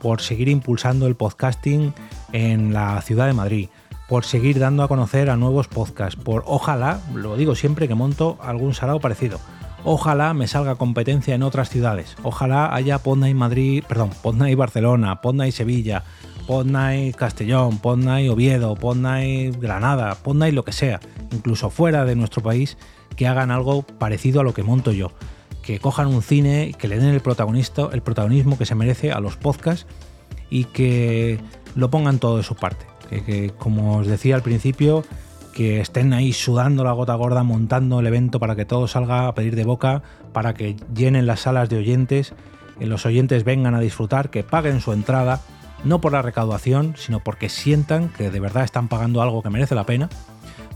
por 0.00 0.20
seguir 0.20 0.48
impulsando 0.48 1.08
el 1.08 1.16
podcasting 1.16 1.94
en 2.32 2.72
la 2.72 3.00
ciudad 3.00 3.26
de 3.26 3.32
Madrid, 3.32 3.68
por 4.08 4.24
seguir 4.24 4.58
dando 4.60 4.82
a 4.84 4.88
conocer 4.88 5.30
a 5.30 5.36
nuevos 5.36 5.66
podcasts, 5.66 6.20
por 6.22 6.44
ojalá, 6.46 7.00
lo 7.14 7.36
digo 7.36 7.54
siempre 7.54 7.88
que 7.88 7.94
monto 7.94 8.38
algún 8.40 8.74
salado 8.74 9.00
parecido, 9.00 9.40
ojalá 9.84 10.34
me 10.34 10.48
salga 10.48 10.76
competencia 10.76 11.34
en 11.34 11.42
otras 11.42 11.70
ciudades, 11.70 12.16
ojalá 12.22 12.74
haya 12.74 12.98
Podnight 12.98 13.36
Madrid, 13.36 13.84
perdón, 13.86 14.10
Podnight 14.22 14.56
Barcelona, 14.56 15.20
Podnight 15.20 15.54
Sevilla, 15.54 16.04
Podnight 16.46 17.14
Castellón, 17.16 17.78
Podnight 17.78 18.30
Oviedo, 18.30 18.74
Podnight 18.74 19.56
Granada, 19.60 20.14
Podnight 20.16 20.54
lo 20.54 20.64
que 20.64 20.72
sea, 20.72 21.00
incluso 21.32 21.70
fuera 21.70 22.04
de 22.04 22.16
nuestro 22.16 22.42
país, 22.42 22.76
que 23.16 23.26
hagan 23.26 23.50
algo 23.50 23.82
parecido 23.82 24.40
a 24.40 24.44
lo 24.44 24.54
que 24.54 24.62
monto 24.62 24.92
yo 24.92 25.12
que 25.68 25.80
cojan 25.80 26.06
un 26.06 26.22
cine, 26.22 26.74
que 26.78 26.88
le 26.88 26.98
den 26.98 27.10
el, 27.10 27.20
protagonista, 27.20 27.90
el 27.92 28.00
protagonismo 28.00 28.56
que 28.56 28.64
se 28.64 28.74
merece 28.74 29.12
a 29.12 29.20
los 29.20 29.36
podcasts 29.36 29.86
y 30.48 30.64
que 30.64 31.38
lo 31.74 31.90
pongan 31.90 32.18
todo 32.18 32.38
de 32.38 32.42
su 32.42 32.54
parte. 32.54 32.86
Que, 33.10 33.52
como 33.58 33.98
os 33.98 34.06
decía 34.06 34.34
al 34.34 34.40
principio, 34.40 35.04
que 35.58 35.80
estén 35.80 36.12
ahí 36.12 36.32
sudando 36.32 36.84
la 36.84 36.92
gota 36.92 37.16
gorda, 37.16 37.42
montando 37.42 37.98
el 37.98 38.06
evento 38.06 38.38
para 38.38 38.54
que 38.54 38.64
todo 38.64 38.86
salga 38.86 39.26
a 39.26 39.34
pedir 39.34 39.56
de 39.56 39.64
boca, 39.64 40.04
para 40.32 40.54
que 40.54 40.76
llenen 40.94 41.26
las 41.26 41.40
salas 41.40 41.68
de 41.68 41.78
oyentes, 41.78 42.32
que 42.78 42.86
los 42.86 43.04
oyentes 43.04 43.42
vengan 43.42 43.74
a 43.74 43.80
disfrutar, 43.80 44.30
que 44.30 44.44
paguen 44.44 44.80
su 44.80 44.92
entrada, 44.92 45.40
no 45.82 46.00
por 46.00 46.12
la 46.12 46.22
recaudación, 46.22 46.94
sino 46.96 47.18
porque 47.18 47.48
sientan 47.48 48.08
que 48.08 48.30
de 48.30 48.38
verdad 48.38 48.62
están 48.62 48.86
pagando 48.86 49.20
algo 49.20 49.42
que 49.42 49.50
merece 49.50 49.74
la 49.74 49.84
pena, 49.84 50.08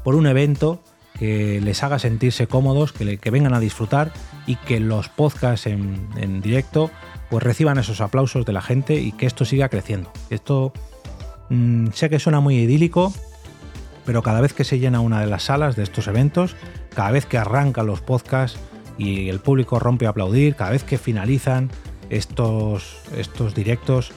por 0.03 0.17
un 0.17 0.27
evento 0.27 0.83
que 1.17 1.61
les 1.61 1.81
haga 1.85 2.01
sentirse 2.01 2.49
cómodos, 2.49 2.93
que, 2.93 3.31
vengan 3.31 3.55
a 3.55 3.61
disfrutar 3.61 4.11
y 4.49 4.57
que 4.57 4.81
los 4.81 5.09
podcasts 5.09 5.69
en, 5.69 6.41
directo 6.43 6.91
pues 7.31 7.45
reciban 7.45 7.79
esos 7.79 8.01
aplausos 8.01 8.45
de 8.45 8.53
la 8.53 8.63
gente 8.63 8.97
y 8.97 9.13
que 9.13 9.27
esto 9.27 9.45
siga 9.45 9.69
creciendo. 9.69 10.11
Esto 10.29 10.73
mm, 11.51 11.91
sé 11.93 12.11
que 12.11 12.19
suena 12.19 12.41
muy 12.41 12.57
idílico, 12.57 13.13
pero 14.05 14.23
cada 14.23 14.41
vez 14.41 14.53
que 14.53 14.65
se 14.65 14.79
llena 14.79 15.01
una 15.01 15.21
de 15.21 15.27
las 15.27 15.45
salas 15.45 15.77
de 15.77 15.83
estos 15.83 16.07
eventos, 16.07 16.57
cada 16.95 17.11
vez 17.11 17.27
que 17.27 17.39
arrancan 17.39 17.87
los 17.87 18.01
podcasts 18.01 18.59
y 18.99 19.29
el 19.29 19.41
público 19.41 19.79
rompe 19.79 20.07
a 20.07 20.11
aplaudir, 20.11 20.55
cada 20.55 20.71
vez 20.71 20.85
que 20.85 20.99
finalizan 20.99 21.71
estos, 22.11 23.01
estos 23.17 23.55
directos, 23.55 24.13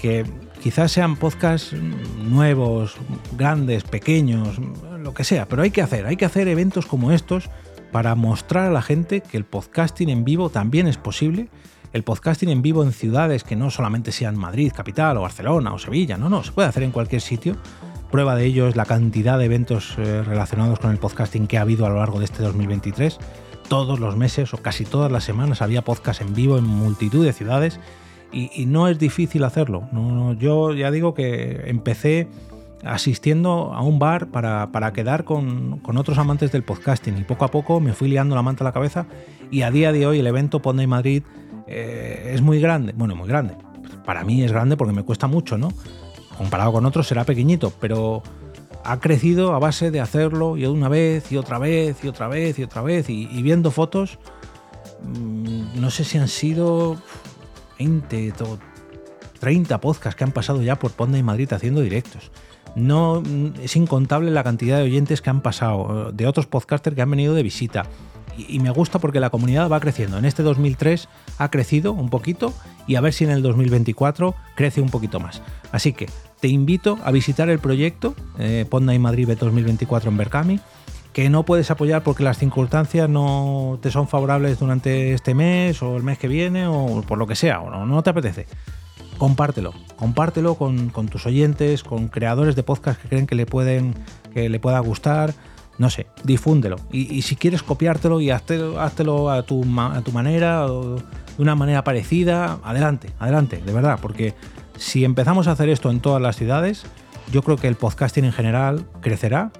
que 0.00 0.24
quizás 0.62 0.92
sean 0.92 1.16
podcasts 1.16 1.74
nuevos, 2.18 2.96
grandes, 3.36 3.84
pequeños, 3.84 4.58
lo 4.98 5.14
que 5.14 5.24
sea, 5.24 5.46
pero 5.46 5.62
hay 5.62 5.70
que 5.70 5.82
hacer, 5.82 6.06
hay 6.06 6.16
que 6.16 6.24
hacer 6.24 6.48
eventos 6.48 6.86
como 6.86 7.12
estos 7.12 7.50
para 7.92 8.14
mostrar 8.14 8.66
a 8.68 8.70
la 8.70 8.82
gente 8.82 9.20
que 9.20 9.36
el 9.36 9.44
podcasting 9.44 10.08
en 10.08 10.24
vivo 10.24 10.48
también 10.48 10.88
es 10.88 10.96
posible. 10.96 11.48
El 11.92 12.04
podcasting 12.04 12.48
en 12.48 12.62
vivo 12.62 12.82
en 12.82 12.92
ciudades 12.92 13.44
que 13.44 13.54
no 13.54 13.70
solamente 13.70 14.12
sean 14.12 14.36
Madrid, 14.38 14.72
capital, 14.74 15.18
o 15.18 15.22
Barcelona, 15.22 15.74
o 15.74 15.78
Sevilla, 15.78 16.16
no, 16.16 16.30
no, 16.30 16.42
se 16.42 16.52
puede 16.52 16.68
hacer 16.68 16.84
en 16.84 16.90
cualquier 16.90 17.20
sitio. 17.20 17.56
Prueba 18.12 18.36
de 18.36 18.44
ello 18.44 18.68
es 18.68 18.76
la 18.76 18.84
cantidad 18.84 19.38
de 19.38 19.46
eventos 19.46 19.94
eh, 19.96 20.22
relacionados 20.22 20.78
con 20.78 20.90
el 20.90 20.98
podcasting 20.98 21.46
que 21.46 21.56
ha 21.56 21.62
habido 21.62 21.86
a 21.86 21.88
lo 21.88 21.96
largo 21.96 22.18
de 22.18 22.26
este 22.26 22.42
2023. 22.42 23.18
Todos 23.68 24.00
los 24.00 24.18
meses 24.18 24.52
o 24.52 24.58
casi 24.58 24.84
todas 24.84 25.10
las 25.10 25.24
semanas 25.24 25.62
había 25.62 25.80
podcast 25.80 26.20
en 26.20 26.34
vivo 26.34 26.58
en 26.58 26.64
multitud 26.64 27.24
de 27.24 27.32
ciudades 27.32 27.80
y, 28.30 28.66
no 28.66 28.88
es 28.88 28.98
difícil 28.98 29.44
hacerlo. 29.44 29.88
yo 30.38 30.74
ya 30.74 30.90
digo 30.90 31.14
que 31.14 31.62
empecé 31.64 32.28
asistiendo 32.84 33.72
a 33.72 33.80
un 33.80 33.98
bar 33.98 34.26
para, 34.26 34.92
quedar 34.92 35.24
con, 35.24 35.80
otros 35.82 36.18
amantes 36.18 36.52
del 36.52 36.64
podcasting 36.64 37.16
y 37.16 37.24
poco 37.24 37.46
a 37.46 37.48
poco 37.48 37.80
me 37.80 37.94
fui 37.94 38.08
liando 38.08 38.34
la 38.34 38.42
manta 38.42 38.62
a 38.62 38.66
la 38.66 38.72
cabeza 38.72 39.06
y 39.50 39.62
a 39.62 39.70
día 39.70 39.90
de 39.90 40.06
hoy 40.06 40.18
el 40.18 40.26
evento 40.26 40.60
Podney 40.60 40.86
Madrid 40.86 41.22
eh, 41.66 42.32
es 42.34 42.42
muy 42.42 42.60
grande, 42.60 42.92
bueno, 42.94 43.16
muy 43.16 43.28
grande. 43.28 43.54
Para 44.04 44.22
mí 44.22 44.42
es 44.42 44.52
grande 44.52 44.76
porque 44.76 44.92
me 44.92 45.02
cuesta 45.02 45.28
mucho, 45.28 45.56
¿no? 45.56 45.70
Comparado 46.42 46.72
con 46.72 46.86
otros 46.86 47.06
será 47.06 47.22
pequeñito, 47.22 47.72
pero 47.78 48.20
ha 48.84 48.98
crecido 48.98 49.54
a 49.54 49.60
base 49.60 49.92
de 49.92 50.00
hacerlo 50.00 50.56
y 50.56 50.66
una 50.66 50.88
vez 50.88 51.30
y 51.30 51.36
otra 51.36 51.58
vez 51.58 52.02
y 52.02 52.08
otra 52.08 52.26
vez 52.26 52.58
y 52.58 52.64
otra 52.64 52.82
vez 52.82 53.08
y, 53.08 53.42
viendo 53.42 53.70
fotos, 53.70 54.18
mm, 55.02 55.80
no 55.80 55.90
sé 55.92 56.02
si 56.02 56.18
han 56.18 56.26
sido 56.26 56.96
20 57.78 58.32
o 58.42 58.58
30 59.38 59.80
podcasts 59.80 60.16
que 60.16 60.24
han 60.24 60.32
pasado 60.32 60.62
ya 60.62 60.80
por 60.80 60.90
Podney 60.90 61.22
Madrid 61.22 61.52
haciendo 61.52 61.80
directos 61.80 62.32
no 62.74 63.22
es 63.62 63.76
incontable 63.76 64.30
la 64.30 64.44
cantidad 64.44 64.78
de 64.78 64.84
oyentes 64.84 65.20
que 65.20 65.30
han 65.30 65.42
pasado, 65.42 66.10
de 66.12 66.26
otros 66.26 66.46
podcasters 66.46 66.96
que 66.96 67.02
han 67.02 67.10
venido 67.10 67.34
de 67.34 67.42
visita. 67.42 67.84
Y, 68.36 68.60
me 68.60 68.70
gusta 68.70 68.98
porque 68.98 69.20
la 69.20 69.28
comunidad 69.28 69.68
va 69.70 69.78
creciendo. 69.78 70.16
En 70.16 70.24
este 70.24 70.42
2003 70.42 71.06
ha 71.36 71.50
crecido 71.50 71.92
un 71.92 72.08
poquito 72.08 72.54
y 72.86 72.94
a 72.94 73.02
ver 73.02 73.12
si 73.12 73.24
en 73.24 73.30
el 73.30 73.42
2024 73.42 74.34
crece 74.56 74.80
un 74.80 74.88
poquito 74.88 75.20
más. 75.20 75.42
Así 75.70 75.92
que 75.92 76.08
te 76.42 76.48
invito 76.48 76.98
a 77.04 77.12
visitar 77.12 77.48
el 77.50 77.60
proyecto 77.60 78.16
eh, 78.36 78.66
Ponda 78.68 78.92
y 78.92 78.98
Madrid 78.98 79.30
2024 79.38 80.10
en 80.10 80.16
Berkami, 80.16 80.60
que 81.12 81.30
no 81.30 81.44
puedes 81.44 81.70
apoyar 81.70 82.02
porque 82.02 82.24
las 82.24 82.36
circunstancias 82.36 83.08
no 83.08 83.78
te 83.80 83.92
son 83.92 84.08
favorables 84.08 84.58
durante 84.58 85.12
este 85.12 85.36
mes 85.36 85.80
o 85.84 85.96
el 85.96 86.02
mes 86.02 86.18
que 86.18 86.26
viene 86.26 86.66
o 86.66 87.04
por 87.06 87.16
lo 87.16 87.28
que 87.28 87.36
sea, 87.36 87.60
o 87.60 87.86
no 87.86 88.02
te 88.02 88.10
apetece 88.10 88.46
compártelo, 89.18 89.72
compártelo 89.94 90.56
con, 90.56 90.90
tus 91.08 91.26
oyentes, 91.26 91.84
con 91.84 92.08
creadores 92.08 92.56
de 92.56 92.64
podcast 92.64 93.00
que 93.00 93.08
creen 93.08 93.28
que 93.28 93.36
le 93.36 93.46
pueden, 93.46 93.94
que 94.34 94.48
le 94.48 94.58
pueda 94.58 94.80
gustar, 94.80 95.34
no 95.78 95.90
sé, 95.90 96.08
difúndelo. 96.24 96.74
Y, 96.90 97.22
si 97.22 97.36
quieres 97.36 97.62
copiártelo 97.62 98.20
y 98.20 98.30
háztelo, 98.30 98.80
a, 98.80 98.90
tu, 98.90 99.62
a 99.80 100.02
tu 100.02 100.12
manera 100.12 100.66
o 100.66 100.96
de 100.96 101.02
una 101.38 101.54
manera 101.54 101.84
parecida, 101.84 102.58
adelante, 102.64 103.10
adelante, 103.20 103.62
de 103.64 103.72
verdad, 103.72 104.00
porque 104.02 104.34
si 104.82 105.04
empezamos 105.04 105.46
a 105.46 105.52
hacer 105.52 105.68
esto 105.68 105.90
en 105.90 106.00
todas 106.00 106.20
las 106.20 106.36
ciudades, 106.36 106.84
yo 107.30 107.42
creo 107.42 107.56
que 107.56 107.68
el 107.68 107.76
podcasting 107.76 108.24
en 108.24 108.32
general 108.32 108.84
crecerá 109.00 109.52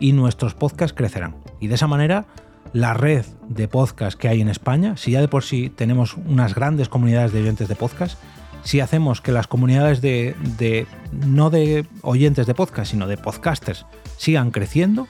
y 0.00 0.12
nuestros 0.12 0.54
podcasts 0.54 0.96
crecerán. 0.96 1.36
Y 1.60 1.68
de 1.68 1.74
esa 1.74 1.86
manera, 1.86 2.24
la 2.72 2.94
red 2.94 3.26
de 3.46 3.68
podcasts 3.68 4.16
que 4.16 4.28
hay 4.28 4.40
en 4.40 4.48
España, 4.48 4.96
si 4.96 5.10
ya 5.10 5.20
de 5.20 5.28
por 5.28 5.44
sí 5.44 5.68
tenemos 5.68 6.16
unas 6.16 6.54
grandes 6.54 6.88
comunidades 6.88 7.32
de 7.32 7.42
oyentes 7.42 7.68
de 7.68 7.76
podcast, 7.76 8.18
si 8.62 8.80
hacemos 8.80 9.20
que 9.20 9.32
las 9.32 9.46
comunidades 9.46 10.00
de, 10.00 10.86
no 11.12 11.50
de 11.50 11.86
oyentes 12.00 12.46
de 12.46 12.54
podcast, 12.54 12.90
sino 12.90 13.06
de 13.06 13.18
podcasters 13.18 13.84
sigan 14.16 14.50
creciendo, 14.50 15.06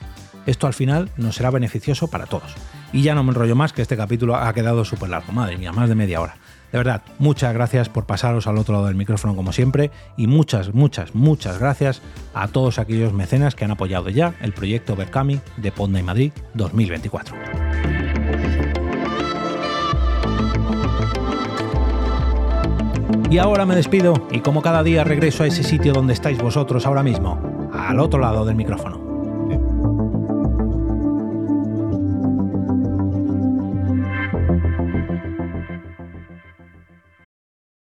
esto 0.47 0.67
al 0.67 0.73
final 0.73 1.09
nos 1.15 1.35
será 1.35 1.49
beneficioso 1.49 2.09
para 2.09 2.25
todos. 2.25 2.53
Y 2.91 3.03
ya 3.03 3.15
no 3.15 3.23
me 3.23 3.29
enrollo 3.29 3.55
más, 3.55 3.71
que 3.71 3.81
este 3.81 3.95
capítulo 3.95 4.35
ha 4.35 4.53
quedado 4.53 4.83
súper 4.83 5.09
largo, 5.09 5.31
madre 5.31 5.57
mía, 5.57 5.71
más 5.71 5.87
de 5.87 5.95
media 5.95 6.19
hora. 6.19 6.35
De 6.71 6.77
verdad, 6.77 7.01
muchas 7.19 7.53
gracias 7.53 7.89
por 7.89 8.05
pasaros 8.05 8.47
al 8.47 8.57
otro 8.57 8.73
lado 8.73 8.87
del 8.87 8.95
micrófono 8.95 9.35
como 9.35 9.51
siempre 9.51 9.91
y 10.15 10.27
muchas, 10.27 10.73
muchas, 10.73 11.13
muchas 11.13 11.59
gracias 11.59 12.01
a 12.33 12.47
todos 12.47 12.79
aquellos 12.79 13.13
mecenas 13.13 13.55
que 13.55 13.65
han 13.65 13.71
apoyado 13.71 14.09
ya 14.09 14.35
el 14.41 14.53
proyecto 14.53 14.95
Berkami 14.95 15.41
de 15.57 15.71
Ponda 15.71 15.99
y 15.99 16.03
Madrid 16.03 16.31
2024. 16.53 17.35
Y 23.29 23.37
ahora 23.37 23.65
me 23.65 23.75
despido 23.75 24.27
y 24.31 24.39
como 24.39 24.61
cada 24.61 24.83
día 24.83 25.03
regreso 25.03 25.43
a 25.43 25.47
ese 25.47 25.63
sitio 25.63 25.93
donde 25.93 26.13
estáis 26.13 26.37
vosotros 26.37 26.85
ahora 26.85 27.03
mismo, 27.03 27.69
al 27.73 27.99
otro 27.99 28.19
lado 28.19 28.45
del 28.45 28.55
micrófono. 28.55 29.10